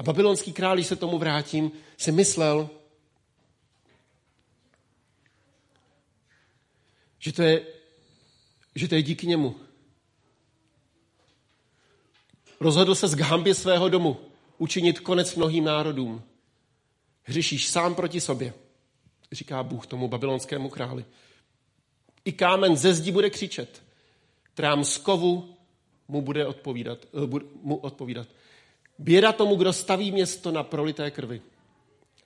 A 0.00 0.02
babylonský 0.02 0.52
král, 0.52 0.74
když 0.74 0.86
se 0.86 0.96
tomu 0.96 1.18
vrátím, 1.18 1.72
si 1.96 2.12
myslel, 2.12 2.70
že 7.18 7.32
to 7.32 7.42
je, 7.42 7.66
že 8.74 8.88
to 8.88 8.94
je 8.94 9.02
díky 9.02 9.26
němu. 9.26 9.56
Rozhodl 12.60 12.94
se 12.94 13.08
z 13.08 13.14
gambě 13.14 13.54
svého 13.54 13.88
domu 13.88 14.16
učinit 14.58 15.00
konec 15.00 15.34
mnohým 15.34 15.64
národům. 15.64 16.22
Hřešíš 17.22 17.68
sám 17.68 17.94
proti 17.94 18.20
sobě, 18.20 18.54
říká 19.32 19.62
Bůh 19.62 19.86
tomu 19.86 20.08
babylonskému 20.08 20.68
králi. 20.68 21.04
I 22.24 22.32
kámen 22.32 22.76
ze 22.76 22.94
zdi 22.94 23.12
bude 23.12 23.30
křičet. 23.30 23.82
Trám 24.54 24.84
z 24.84 24.98
kovu 24.98 25.56
mu 26.08 26.22
bude 26.22 26.46
odpovídat, 26.46 26.98
uh, 27.12 27.40
mu 27.62 27.76
odpovídat. 27.76 28.28
Běda 29.00 29.32
tomu, 29.32 29.56
kdo 29.56 29.72
staví 29.72 30.12
město 30.12 30.52
na 30.52 30.62
prolité 30.62 31.10
krvi 31.10 31.42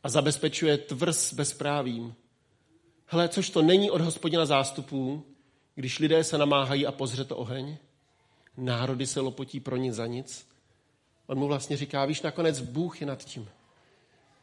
a 0.02 0.08
zabezpečuje 0.08 0.78
tvrz 0.78 1.32
bezprávím. 1.32 2.14
Hle, 3.06 3.28
což 3.28 3.50
to 3.50 3.62
není 3.62 3.90
od 3.90 4.00
hospodina 4.00 4.46
zástupů, 4.46 5.24
když 5.74 5.98
lidé 5.98 6.24
se 6.24 6.38
namáhají 6.38 6.86
a 6.86 6.92
pozře 6.92 7.24
to 7.24 7.36
oheň? 7.36 7.76
Národy 8.56 9.06
se 9.06 9.20
lopotí 9.20 9.60
pro 9.60 9.76
nic 9.76 9.94
za 9.94 10.06
nic. 10.06 10.46
On 11.26 11.38
mu 11.38 11.46
vlastně 11.46 11.76
říká, 11.76 12.04
víš, 12.04 12.22
nakonec 12.22 12.60
Bůh 12.60 13.00
je 13.00 13.06
nad 13.06 13.24
tím. 13.24 13.48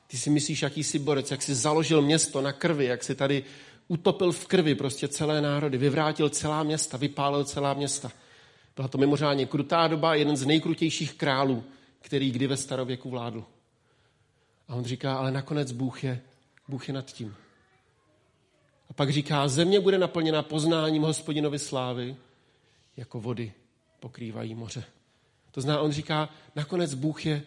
Ty 0.07 0.17
si 0.17 0.29
myslíš, 0.29 0.61
jaký 0.61 0.83
jsi 0.83 0.99
borec, 0.99 1.31
jak 1.31 1.41
jsi 1.41 1.55
založil 1.55 2.01
město 2.01 2.41
na 2.41 2.53
krvi, 2.53 2.85
jak 2.85 3.03
jsi 3.03 3.15
tady 3.15 3.43
utopil 3.87 4.31
v 4.31 4.47
krvi 4.47 4.75
prostě 4.75 5.07
celé 5.07 5.41
národy, 5.41 5.77
vyvrátil 5.77 6.29
celá 6.29 6.63
města, 6.63 6.97
vypálil 6.97 7.43
celá 7.43 7.73
města. 7.73 8.11
Byla 8.75 8.87
to 8.87 8.97
mimořádně 8.97 9.45
krutá 9.45 9.87
doba, 9.87 10.15
jeden 10.15 10.37
z 10.37 10.45
nejkrutějších 10.45 11.13
králů, 11.13 11.63
který 12.01 12.31
kdy 12.31 12.47
ve 12.47 12.57
starověku 12.57 13.09
vládl. 13.09 13.45
A 14.67 14.75
on 14.75 14.83
říká, 14.83 15.17
ale 15.17 15.31
nakonec 15.31 15.71
Bůh 15.71 16.03
je, 16.03 16.21
Bůh 16.67 16.87
je 16.87 16.93
nad 16.93 17.05
tím. 17.05 17.35
A 18.89 18.93
pak 18.93 19.09
říká, 19.09 19.47
země 19.47 19.79
bude 19.79 19.97
naplněna 19.97 20.43
poznáním 20.43 21.03
hospodinovi 21.03 21.59
slávy, 21.59 22.15
jako 22.97 23.19
vody 23.19 23.53
pokrývají 23.99 24.55
moře. 24.55 24.83
To 25.51 25.61
znamená, 25.61 25.81
on 25.81 25.91
říká, 25.91 26.29
nakonec 26.55 26.93
Bůh 26.93 27.25
je, 27.25 27.43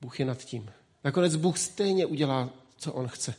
Bůh 0.00 0.20
je 0.20 0.26
nad 0.26 0.38
tím. 0.44 0.70
Nakonec 1.04 1.36
Bůh 1.36 1.58
stejně 1.58 2.06
udělá, 2.06 2.50
co 2.76 2.92
on 2.92 3.08
chce. 3.08 3.34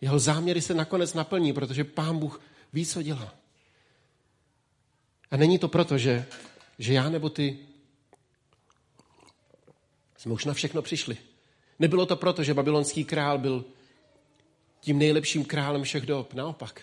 Jeho 0.00 0.18
záměry 0.18 0.62
se 0.62 0.74
nakonec 0.74 1.14
naplní, 1.14 1.52
protože 1.52 1.84
pán 1.84 2.18
Bůh 2.18 2.40
ví, 2.72 2.86
co 2.86 3.02
dělá. 3.02 3.34
A 5.30 5.36
není 5.36 5.58
to 5.58 5.68
proto, 5.68 5.98
že, 5.98 6.26
že 6.78 6.94
já 6.94 7.08
nebo 7.08 7.30
ty 7.30 7.58
jsme 10.18 10.32
už 10.32 10.44
na 10.44 10.54
všechno 10.54 10.82
přišli. 10.82 11.16
Nebylo 11.78 12.06
to 12.06 12.16
proto, 12.16 12.44
že 12.44 12.54
babylonský 12.54 13.04
král 13.04 13.38
byl 13.38 13.64
tím 14.80 14.98
nejlepším 14.98 15.44
králem 15.44 15.82
všech 15.82 16.06
dob. 16.06 16.34
Naopak 16.34 16.82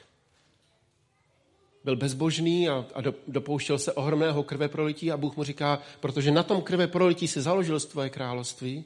byl 1.84 1.96
bezbožný 1.96 2.70
a, 2.70 2.86
a 2.94 3.02
dopouštěl 3.28 3.80
se 3.80 3.94
ohromného 3.94 4.44
krve 4.44 4.68
prolití 4.68 5.12
a 5.12 5.18
Bůh 5.18 5.38
mu 5.38 5.44
říká, 5.44 5.82
protože 6.00 6.32
na 6.32 6.44
tom 6.44 6.62
krve 6.62 6.88
prolití 6.88 7.28
si 7.28 7.42
založil 7.42 7.80
tvoje 7.80 8.10
království, 8.10 8.86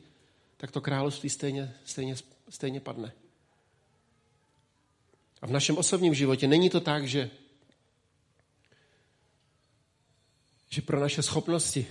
tak 0.57 0.71
to 0.71 0.81
království 0.81 1.29
stejně, 1.29 1.73
stejně, 1.85 2.15
stejně 2.49 2.79
padne. 2.79 3.11
A 5.41 5.47
v 5.47 5.51
našem 5.51 5.77
osobním 5.77 6.13
životě 6.13 6.47
není 6.47 6.69
to 6.69 6.79
tak, 6.79 7.07
že, 7.07 7.29
že 10.69 10.81
pro 10.81 10.99
naše 10.99 11.21
schopnosti 11.21 11.87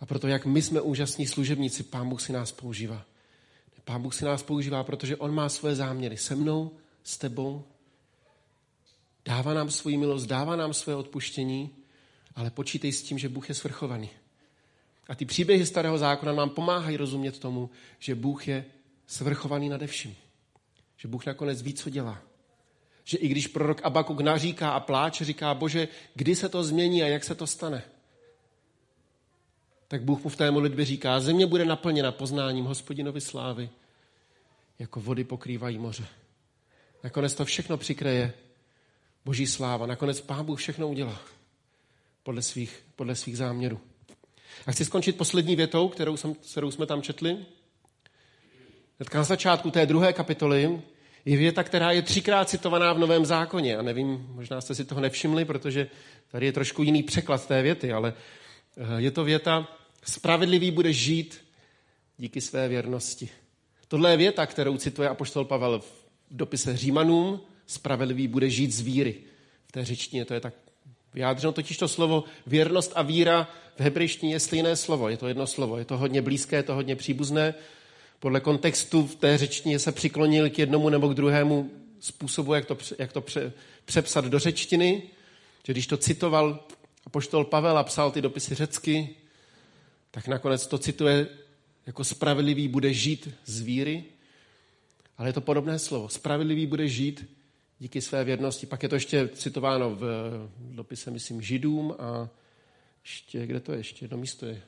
a 0.00 0.06
proto, 0.06 0.26
jak 0.26 0.46
my 0.46 0.62
jsme 0.62 0.80
úžasní 0.80 1.26
služebníci, 1.26 1.82
Pán 1.82 2.08
Bůh 2.08 2.22
si 2.22 2.32
nás 2.32 2.52
používá. 2.52 3.04
Pán 3.84 4.02
Bůh 4.02 4.14
si 4.14 4.24
nás 4.24 4.42
používá, 4.42 4.84
protože 4.84 5.16
On 5.16 5.34
má 5.34 5.48
své 5.48 5.74
záměry 5.74 6.16
se 6.16 6.34
mnou, 6.34 6.70
s 7.04 7.18
tebou, 7.18 7.64
Dává 9.26 9.54
nám 9.54 9.70
svoji 9.70 9.96
milost, 9.96 10.26
dává 10.26 10.56
nám 10.56 10.74
své 10.74 10.94
odpuštění, 10.94 11.70
ale 12.34 12.50
počítej 12.50 12.92
s 12.92 13.02
tím, 13.02 13.18
že 13.18 13.28
Bůh 13.28 13.48
je 13.48 13.54
svrchovaný. 13.54 14.10
A 15.08 15.14
ty 15.14 15.24
příběhy 15.24 15.66
starého 15.66 15.98
zákona 15.98 16.32
nám 16.32 16.50
pomáhají 16.50 16.96
rozumět 16.96 17.38
tomu, 17.38 17.70
že 17.98 18.14
Bůh 18.14 18.48
je 18.48 18.64
svrchovaný 19.06 19.68
nade 19.68 19.86
vším. 19.86 20.16
Že 20.96 21.08
Bůh 21.08 21.26
nakonec 21.26 21.62
ví, 21.62 21.74
co 21.74 21.90
dělá. 21.90 22.22
Že 23.04 23.18
i 23.18 23.28
když 23.28 23.46
prorok 23.46 23.80
Abakuk 23.84 24.20
naříká 24.20 24.70
a 24.70 24.80
pláče, 24.80 25.24
říká, 25.24 25.54
bože, 25.54 25.88
kdy 26.14 26.36
se 26.36 26.48
to 26.48 26.64
změní 26.64 27.02
a 27.02 27.06
jak 27.06 27.24
se 27.24 27.34
to 27.34 27.46
stane? 27.46 27.82
Tak 29.88 30.02
Bůh 30.02 30.24
mu 30.24 30.30
v 30.30 30.36
té 30.36 30.50
modlitbě 30.50 30.84
říká, 30.84 31.20
země 31.20 31.46
bude 31.46 31.64
naplněna 31.64 32.12
poznáním 32.12 32.64
hospodinovi 32.64 33.20
slávy, 33.20 33.70
jako 34.78 35.00
vody 35.00 35.24
pokrývají 35.24 35.78
moře. 35.78 36.06
Nakonec 37.04 37.34
to 37.34 37.44
všechno 37.44 37.76
přikreje 37.76 38.32
boží 39.24 39.46
sláva. 39.46 39.86
Nakonec 39.86 40.20
Pán 40.20 40.44
Bůh 40.44 40.58
všechno 40.58 40.88
udělá 40.88 41.20
podle 42.22 42.42
svých, 42.42 42.82
podle 42.96 43.14
svých 43.14 43.36
záměrů. 43.36 43.80
A 44.66 44.72
chci 44.72 44.84
skončit 44.84 45.16
poslední 45.16 45.56
větou, 45.56 45.88
kterou, 45.88 46.16
jsem, 46.16 46.34
kterou 46.34 46.70
jsme 46.70 46.86
tam 46.86 47.02
četli. 47.02 47.36
Hnedka 48.98 49.18
na 49.18 49.24
začátku 49.24 49.70
té 49.70 49.86
druhé 49.86 50.12
kapitoly 50.12 50.82
je 51.24 51.36
věta, 51.36 51.62
která 51.62 51.90
je 51.90 52.02
třikrát 52.02 52.48
citovaná 52.48 52.92
v 52.92 52.98
Novém 52.98 53.26
zákoně. 53.26 53.76
A 53.76 53.82
nevím, 53.82 54.26
možná 54.28 54.60
jste 54.60 54.74
si 54.74 54.84
toho 54.84 55.00
nevšimli, 55.00 55.44
protože 55.44 55.88
tady 56.28 56.46
je 56.46 56.52
trošku 56.52 56.82
jiný 56.82 57.02
překlad 57.02 57.46
té 57.46 57.62
věty, 57.62 57.92
ale 57.92 58.14
je 58.96 59.10
to 59.10 59.24
věta, 59.24 59.76
spravedlivý 60.04 60.70
bude 60.70 60.92
žít 60.92 61.44
díky 62.18 62.40
své 62.40 62.68
věrnosti. 62.68 63.28
Tohle 63.88 64.10
je 64.10 64.16
věta, 64.16 64.46
kterou 64.46 64.76
cituje 64.76 65.08
apoštol 65.08 65.44
Pavel 65.44 65.80
v 65.80 65.92
dopise 66.30 66.76
Římanům, 66.76 67.40
spravedlivý 67.66 68.28
bude 68.28 68.50
žít 68.50 68.72
z 68.72 68.80
víry. 68.80 69.14
V 69.66 69.72
té 69.72 69.84
řečtině 69.84 70.24
to 70.24 70.34
je 70.34 70.40
tak 70.40 70.54
vyjádřeno, 71.14 71.52
totiž 71.52 71.76
to 71.76 71.88
slovo 71.88 72.24
věrnost 72.46 72.92
a 72.94 73.02
víra 73.02 73.48
v 73.76 73.80
hebrejštině 73.80 74.34
je 74.34 74.40
stejné 74.40 74.76
slovo, 74.76 75.08
je 75.08 75.16
to 75.16 75.28
jedno 75.28 75.46
slovo, 75.46 75.78
je 75.78 75.84
to 75.84 75.96
hodně 75.96 76.22
blízké, 76.22 76.56
je 76.56 76.62
to 76.62 76.74
hodně 76.74 76.96
příbuzné. 76.96 77.54
Podle 78.20 78.40
kontextu 78.40 79.06
v 79.06 79.14
té 79.14 79.38
řečtině 79.38 79.78
se 79.78 79.92
přiklonil 79.92 80.50
k 80.50 80.58
jednomu 80.58 80.88
nebo 80.88 81.08
k 81.08 81.14
druhému 81.14 81.70
způsobu, 82.00 82.54
jak 82.54 82.66
to, 82.66 82.78
jak 82.98 83.12
to 83.12 83.20
pře, 83.20 83.52
přepsat 83.84 84.24
do 84.24 84.38
řečtiny. 84.38 85.02
Že 85.66 85.72
když 85.72 85.86
to 85.86 85.96
citoval 85.96 86.64
apoštol 87.06 87.44
Pavel 87.44 87.78
a 87.78 87.84
psal 87.84 88.10
ty 88.10 88.22
dopisy 88.22 88.54
řecky, 88.54 89.16
tak 90.10 90.28
nakonec 90.28 90.66
to 90.66 90.78
cituje 90.78 91.28
jako 91.86 92.04
spravedlivý 92.04 92.68
bude 92.68 92.92
žít 92.92 93.34
z 93.44 93.60
víry, 93.60 94.04
ale 95.18 95.28
je 95.28 95.32
to 95.32 95.40
podobné 95.40 95.78
slovo. 95.78 96.08
Spravedlivý 96.08 96.66
bude 96.66 96.88
žít 96.88 97.30
díky 97.78 98.00
své 98.00 98.24
věrnosti. 98.24 98.66
Pak 98.66 98.82
je 98.82 98.88
to 98.88 98.94
ještě 98.94 99.28
citováno 99.28 99.90
v 99.90 100.04
dopise, 100.58 101.10
myslím, 101.10 101.42
Židům 101.42 101.94
a 101.98 102.28
ještě, 103.04 103.46
kde 103.46 103.60
to 103.60 103.72
je, 103.72 103.78
ještě 103.78 104.04
jedno 104.04 104.18
místo 104.18 104.46
je. 104.46 104.62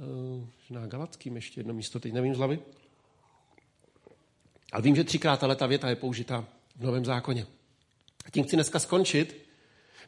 Eh, 0.00 0.46
na 0.70 0.86
Galackým 0.86 1.36
ještě 1.36 1.60
jedno 1.60 1.74
místo, 1.74 2.00
teď 2.00 2.12
nevím 2.12 2.34
z 2.34 2.38
hlavy. 2.38 2.58
Ale 4.72 4.82
vím, 4.82 4.96
že 4.96 5.04
třikrát 5.04 5.44
ale 5.44 5.56
ta 5.56 5.66
věta 5.66 5.88
je 5.88 5.96
použita 5.96 6.46
v 6.76 6.84
Novém 6.84 7.04
zákoně. 7.04 7.46
A 8.24 8.30
tím 8.30 8.44
chci 8.44 8.56
dneska 8.56 8.78
skončit, 8.78 9.46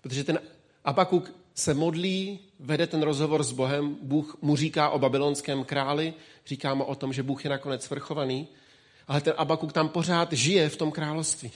protože 0.02 0.24
ten 0.24 0.38
Abakuk 0.86 1.32
se 1.54 1.74
modlí, 1.74 2.38
vede 2.60 2.86
ten 2.86 3.02
rozhovor 3.02 3.42
s 3.42 3.52
Bohem, 3.52 3.96
Bůh 4.02 4.36
mu 4.42 4.56
říká 4.56 4.90
o 4.90 4.98
babylonském 4.98 5.64
králi, 5.64 6.14
říká 6.46 6.74
mu 6.74 6.84
o 6.84 6.94
tom, 6.94 7.12
že 7.12 7.22
Bůh 7.22 7.44
je 7.44 7.50
nakonec 7.50 7.84
svrchovaný, 7.84 8.48
ale 9.08 9.20
ten 9.20 9.34
Abakuk 9.36 9.72
tam 9.72 9.88
pořád 9.88 10.32
žije 10.32 10.68
v 10.68 10.76
tom 10.76 10.92
království. 10.92 11.50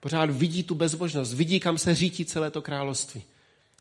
Pořád 0.00 0.30
vidí 0.30 0.62
tu 0.62 0.74
bezbožnost, 0.74 1.34
vidí, 1.34 1.60
kam 1.60 1.78
se 1.78 1.94
řítí 1.94 2.24
celé 2.24 2.50
to 2.50 2.62
království. 2.62 3.22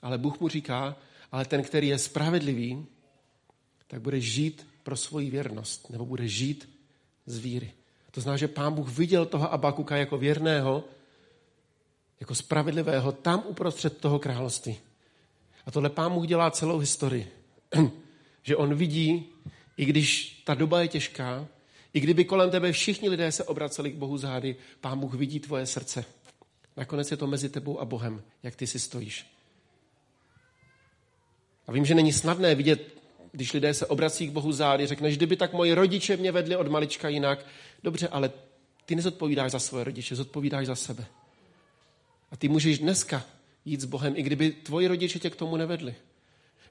Ale 0.02 0.18
Bůh 0.18 0.40
mu 0.40 0.50
říká, 0.50 0.96
ale 1.32 1.46
ten, 1.46 1.64
který 1.64 1.88
je 1.88 1.98
spravedlivý, 1.98 2.86
tak 3.88 4.02
bude 4.02 4.20
žít 4.20 4.68
pro 4.84 4.98
svoji 4.98 5.30
věrnost, 5.30 5.90
nebo 5.90 6.06
bude 6.06 6.28
žít 6.28 6.70
z 7.26 7.38
víry. 7.38 7.74
To 8.12 8.22
znamená, 8.22 8.38
že 8.38 8.48
pán 8.48 8.74
Bůh 8.74 8.98
viděl 8.98 9.26
toho 9.26 9.54
Abakuka 9.54 9.98
jako 9.98 10.18
věrného, 10.18 10.84
jako 12.20 12.36
spravedlivého 12.36 13.12
tam 13.12 13.44
uprostřed 13.48 13.98
toho 13.98 14.20
království. 14.20 14.78
A 15.66 15.72
tohle 15.72 15.90
pán 15.90 16.14
Bůh 16.14 16.28
dělá 16.28 16.52
celou 16.52 16.78
historii. 16.78 17.32
že 18.44 18.56
on 18.56 18.76
vidí, 18.76 19.26
i 19.78 19.86
když 19.86 20.42
ta 20.46 20.54
doba 20.54 20.82
je 20.82 20.88
těžká, 20.88 21.48
i 21.94 22.00
kdyby 22.00 22.26
kolem 22.26 22.50
tebe 22.50 22.72
všichni 22.72 23.10
lidé 23.10 23.32
se 23.32 23.44
obraceli 23.44 23.92
k 23.92 23.96
Bohu 23.96 24.18
zády, 24.18 24.56
pán 24.82 25.00
Bůh 25.00 25.14
vidí 25.14 25.40
tvoje 25.40 25.66
srdce. 25.66 26.06
Nakonec 26.78 27.12
je 27.12 27.18
to 27.18 27.28
mezi 27.28 27.50
tebou 27.50 27.80
a 27.80 27.86
Bohem, 27.86 28.24
jak 28.44 28.56
ty 28.56 28.68
si 28.68 28.80
stojíš. 28.80 29.26
A 31.68 31.72
vím, 31.72 31.86
že 31.86 31.96
není 31.96 32.14
snadné 32.14 32.56
vidět, 32.56 32.96
když 33.32 33.54
lidé 33.54 33.74
se 33.74 33.86
obrací 33.86 34.28
k 34.28 34.32
Bohu 34.32 34.52
zády, 34.52 34.88
řekneš, 34.88 35.18
kdyby 35.18 35.36
tak 35.36 35.54
moji 35.54 35.74
rodiče 35.74 36.18
mě 36.18 36.32
vedli 36.32 36.56
od 36.56 36.68
malička 36.68 37.10
jinak. 37.10 37.46
Dobře, 37.84 38.08
ale 38.08 38.32
ty 38.86 38.96
nezodpovídáš 38.96 39.52
za 39.52 39.60
svoje 39.60 39.84
rodiče, 39.84 40.16
zodpovídáš 40.16 40.68
za 40.68 40.76
sebe. 40.76 41.06
A 42.32 42.36
ty 42.38 42.50
můžeš 42.50 42.80
dneska 42.80 43.24
jít 43.66 43.82
s 43.82 43.86
Bohem, 43.86 44.14
i 44.18 44.24
kdyby 44.24 44.52
tvoji 44.52 44.88
rodiče 44.88 45.20
tě 45.20 45.30
k 45.30 45.36
tomu 45.36 45.58
nevedli. 45.58 45.96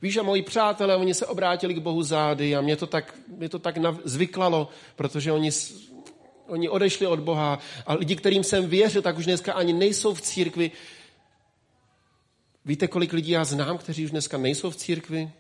Víš, 0.03 0.17
a 0.17 0.23
moji 0.23 0.43
přátelé, 0.43 0.97
oni 0.97 1.15
se 1.15 1.27
obrátili 1.27 1.75
k 1.75 1.79
Bohu 1.79 2.03
zády 2.03 2.57
a 2.57 2.61
mě 2.61 2.77
to 2.77 2.87
tak, 2.87 3.15
mě 3.29 3.49
to 3.49 3.59
tak 3.59 3.77
zvyklalo, 4.05 4.69
protože 4.97 5.33
oni, 5.33 5.51
oni 6.47 6.69
odešli 6.69 7.07
od 7.07 7.21
Boha 7.21 7.59
a 7.87 7.95
lidi, 7.95 8.17
kterým 8.17 8.45
jsem 8.45 8.69
věřil, 8.69 9.03
tak 9.03 9.19
už 9.19 9.25
dneska 9.25 9.53
ani 9.53 9.73
nejsou 9.73 10.15
v 10.15 10.21
církvi. 10.21 10.71
Víte, 12.65 12.89
kolik 12.89 13.13
lidí 13.13 13.31
já 13.31 13.45
znám, 13.45 13.79
kteří 13.79 14.05
už 14.05 14.11
dneska 14.11 14.39
nejsou 14.39 14.71
v 14.71 14.77
církvi? 14.77 15.31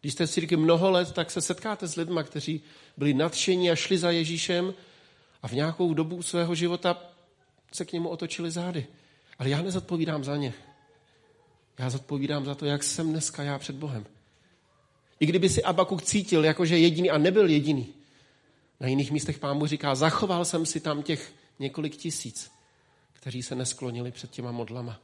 Když 0.00 0.12
jste 0.12 0.26
v 0.26 0.30
církvi 0.30 0.56
mnoho 0.56 0.90
let, 0.90 1.12
tak 1.12 1.30
se 1.30 1.40
setkáte 1.40 1.86
s 1.86 1.96
lidmi, 1.96 2.20
kteří 2.24 2.62
byli 2.96 3.14
nadšení 3.14 3.70
a 3.70 3.76
šli 3.76 3.98
za 3.98 4.10
Ježíšem 4.10 4.74
a 5.42 5.48
v 5.48 5.52
nějakou 5.52 5.94
dobu 5.94 6.22
svého 6.22 6.54
života 6.54 7.02
se 7.72 7.84
k 7.84 7.92
němu 7.92 8.08
otočili 8.08 8.50
zády. 8.50 8.86
Ale 9.40 9.50
já 9.50 9.62
nezodpovídám 9.62 10.24
za 10.24 10.36
ně. 10.36 10.54
Já 11.78 11.90
zodpovídám 11.90 12.44
za 12.44 12.54
to, 12.54 12.66
jak 12.66 12.82
jsem 12.82 13.10
dneska 13.10 13.42
já 13.42 13.58
před 13.58 13.76
Bohem. 13.76 14.06
I 15.20 15.26
kdyby 15.26 15.48
si 15.48 15.62
Abakuk 15.62 16.02
cítil, 16.02 16.44
jakože 16.44 16.78
jediný 16.78 17.10
a 17.10 17.18
nebyl 17.18 17.48
jediný. 17.48 17.94
Na 18.80 18.88
jiných 18.88 19.10
místech 19.10 19.38
pán 19.38 19.56
mu 19.58 19.66
říká, 19.66 19.94
zachoval 19.94 20.44
jsem 20.44 20.66
si 20.66 20.80
tam 20.80 21.02
těch 21.02 21.32
několik 21.58 21.96
tisíc, 21.96 22.50
kteří 23.12 23.42
se 23.42 23.54
nesklonili 23.54 24.12
před 24.12 24.30
těma 24.30 24.52
modlama. 24.52 25.00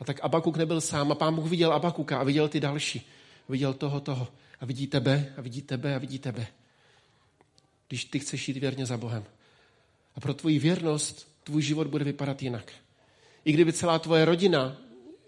A 0.00 0.04
tak 0.04 0.20
Abakuk 0.22 0.56
nebyl 0.56 0.80
sám 0.80 1.12
a 1.12 1.14
pán 1.14 1.34
Bůh 1.34 1.50
viděl 1.50 1.72
Abakuka 1.72 2.18
a 2.18 2.24
viděl 2.24 2.48
ty 2.48 2.60
další. 2.60 3.08
Viděl 3.48 3.74
toho, 3.74 4.00
toho. 4.00 4.28
A 4.60 4.66
vidí 4.66 4.86
tebe 4.86 5.34
a 5.36 5.40
vidí 5.40 5.62
tebe 5.62 5.94
a 5.94 5.98
vidí 5.98 6.18
tebe. 6.18 6.46
Když 7.88 8.04
ty 8.04 8.18
chceš 8.18 8.48
jít 8.48 8.56
věrně 8.56 8.86
za 8.86 8.96
Bohem. 8.96 9.24
A 10.14 10.20
pro 10.20 10.34
tvoji 10.34 10.58
věrnost 10.58 11.28
tvůj 11.44 11.62
život 11.62 11.86
bude 11.86 12.04
vypadat 12.04 12.42
jinak. 12.42 12.72
I 13.48 13.52
kdyby 13.52 13.72
celá 13.72 13.98
tvoje 13.98 14.24
rodina 14.24 14.76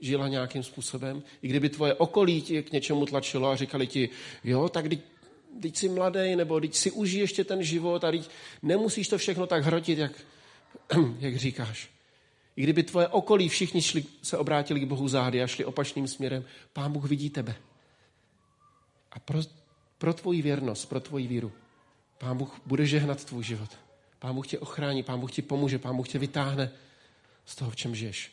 žila 0.01 0.29
nějakým 0.29 0.63
způsobem, 0.63 1.23
i 1.43 1.49
kdyby 1.49 1.69
tvoje 1.69 1.95
okolí 1.95 2.43
tě 2.43 2.63
k 2.63 2.73
něčemu 2.73 3.07
tlačilo 3.07 3.49
a 3.49 3.57
říkali 3.57 3.87
ti, 3.87 4.09
jo, 4.45 4.69
tak 4.69 4.89
teď, 4.89 5.01
teď 5.63 5.77
jsi 5.77 5.89
mladý, 5.89 6.37
nebo 6.37 6.61
teď 6.61 6.75
si 6.75 6.91
užij 6.91 7.21
ještě 7.21 7.45
ten 7.45 7.63
život 7.63 8.05
a 8.05 8.11
teď 8.11 8.31
nemusíš 8.63 9.09
to 9.09 9.19
všechno 9.19 9.47
tak 9.47 9.65
hrotit, 9.65 9.99
jak, 9.99 10.13
jak 11.19 11.37
říkáš. 11.37 11.91
I 12.57 12.63
kdyby 12.63 12.83
tvoje 12.83 13.09
okolí 13.09 13.49
všichni 13.49 13.83
šli, 13.83 14.05
se 14.23 14.39
obrátili 14.39 14.81
k 14.81 14.85
Bohu 14.85 15.09
zády 15.09 15.43
a 15.43 15.47
šli 15.47 15.65
opačným 15.65 16.09
směrem, 16.09 16.45
Pán 16.73 16.93
Bůh 16.93 17.05
vidí 17.05 17.31
tebe. 17.31 17.55
A 19.13 19.19
pro, 19.19 19.41
pro 19.99 20.15
tvoji 20.15 20.43
věrnost, 20.43 20.85
pro 20.85 21.01
tvoji 21.01 21.27
víru, 21.27 21.53
Pán 22.19 22.37
Bůh 22.37 22.61
bude 22.67 22.87
žehnat 22.87 23.25
tvůj 23.25 23.45
život. 23.45 23.71
Pán 24.19 24.35
Bůh 24.35 24.47
tě 24.47 24.59
ochrání, 24.59 25.03
Pán 25.03 25.21
Bůh 25.21 25.33
ti 25.33 25.43
pomůže, 25.43 25.79
Pán 25.79 25.97
Bůh 25.97 26.09
tě 26.09 26.19
vytáhne 26.19 26.71
z 27.51 27.55
toho, 27.55 27.71
v 27.71 27.77
čem 27.77 27.93
žiješ. 27.95 28.31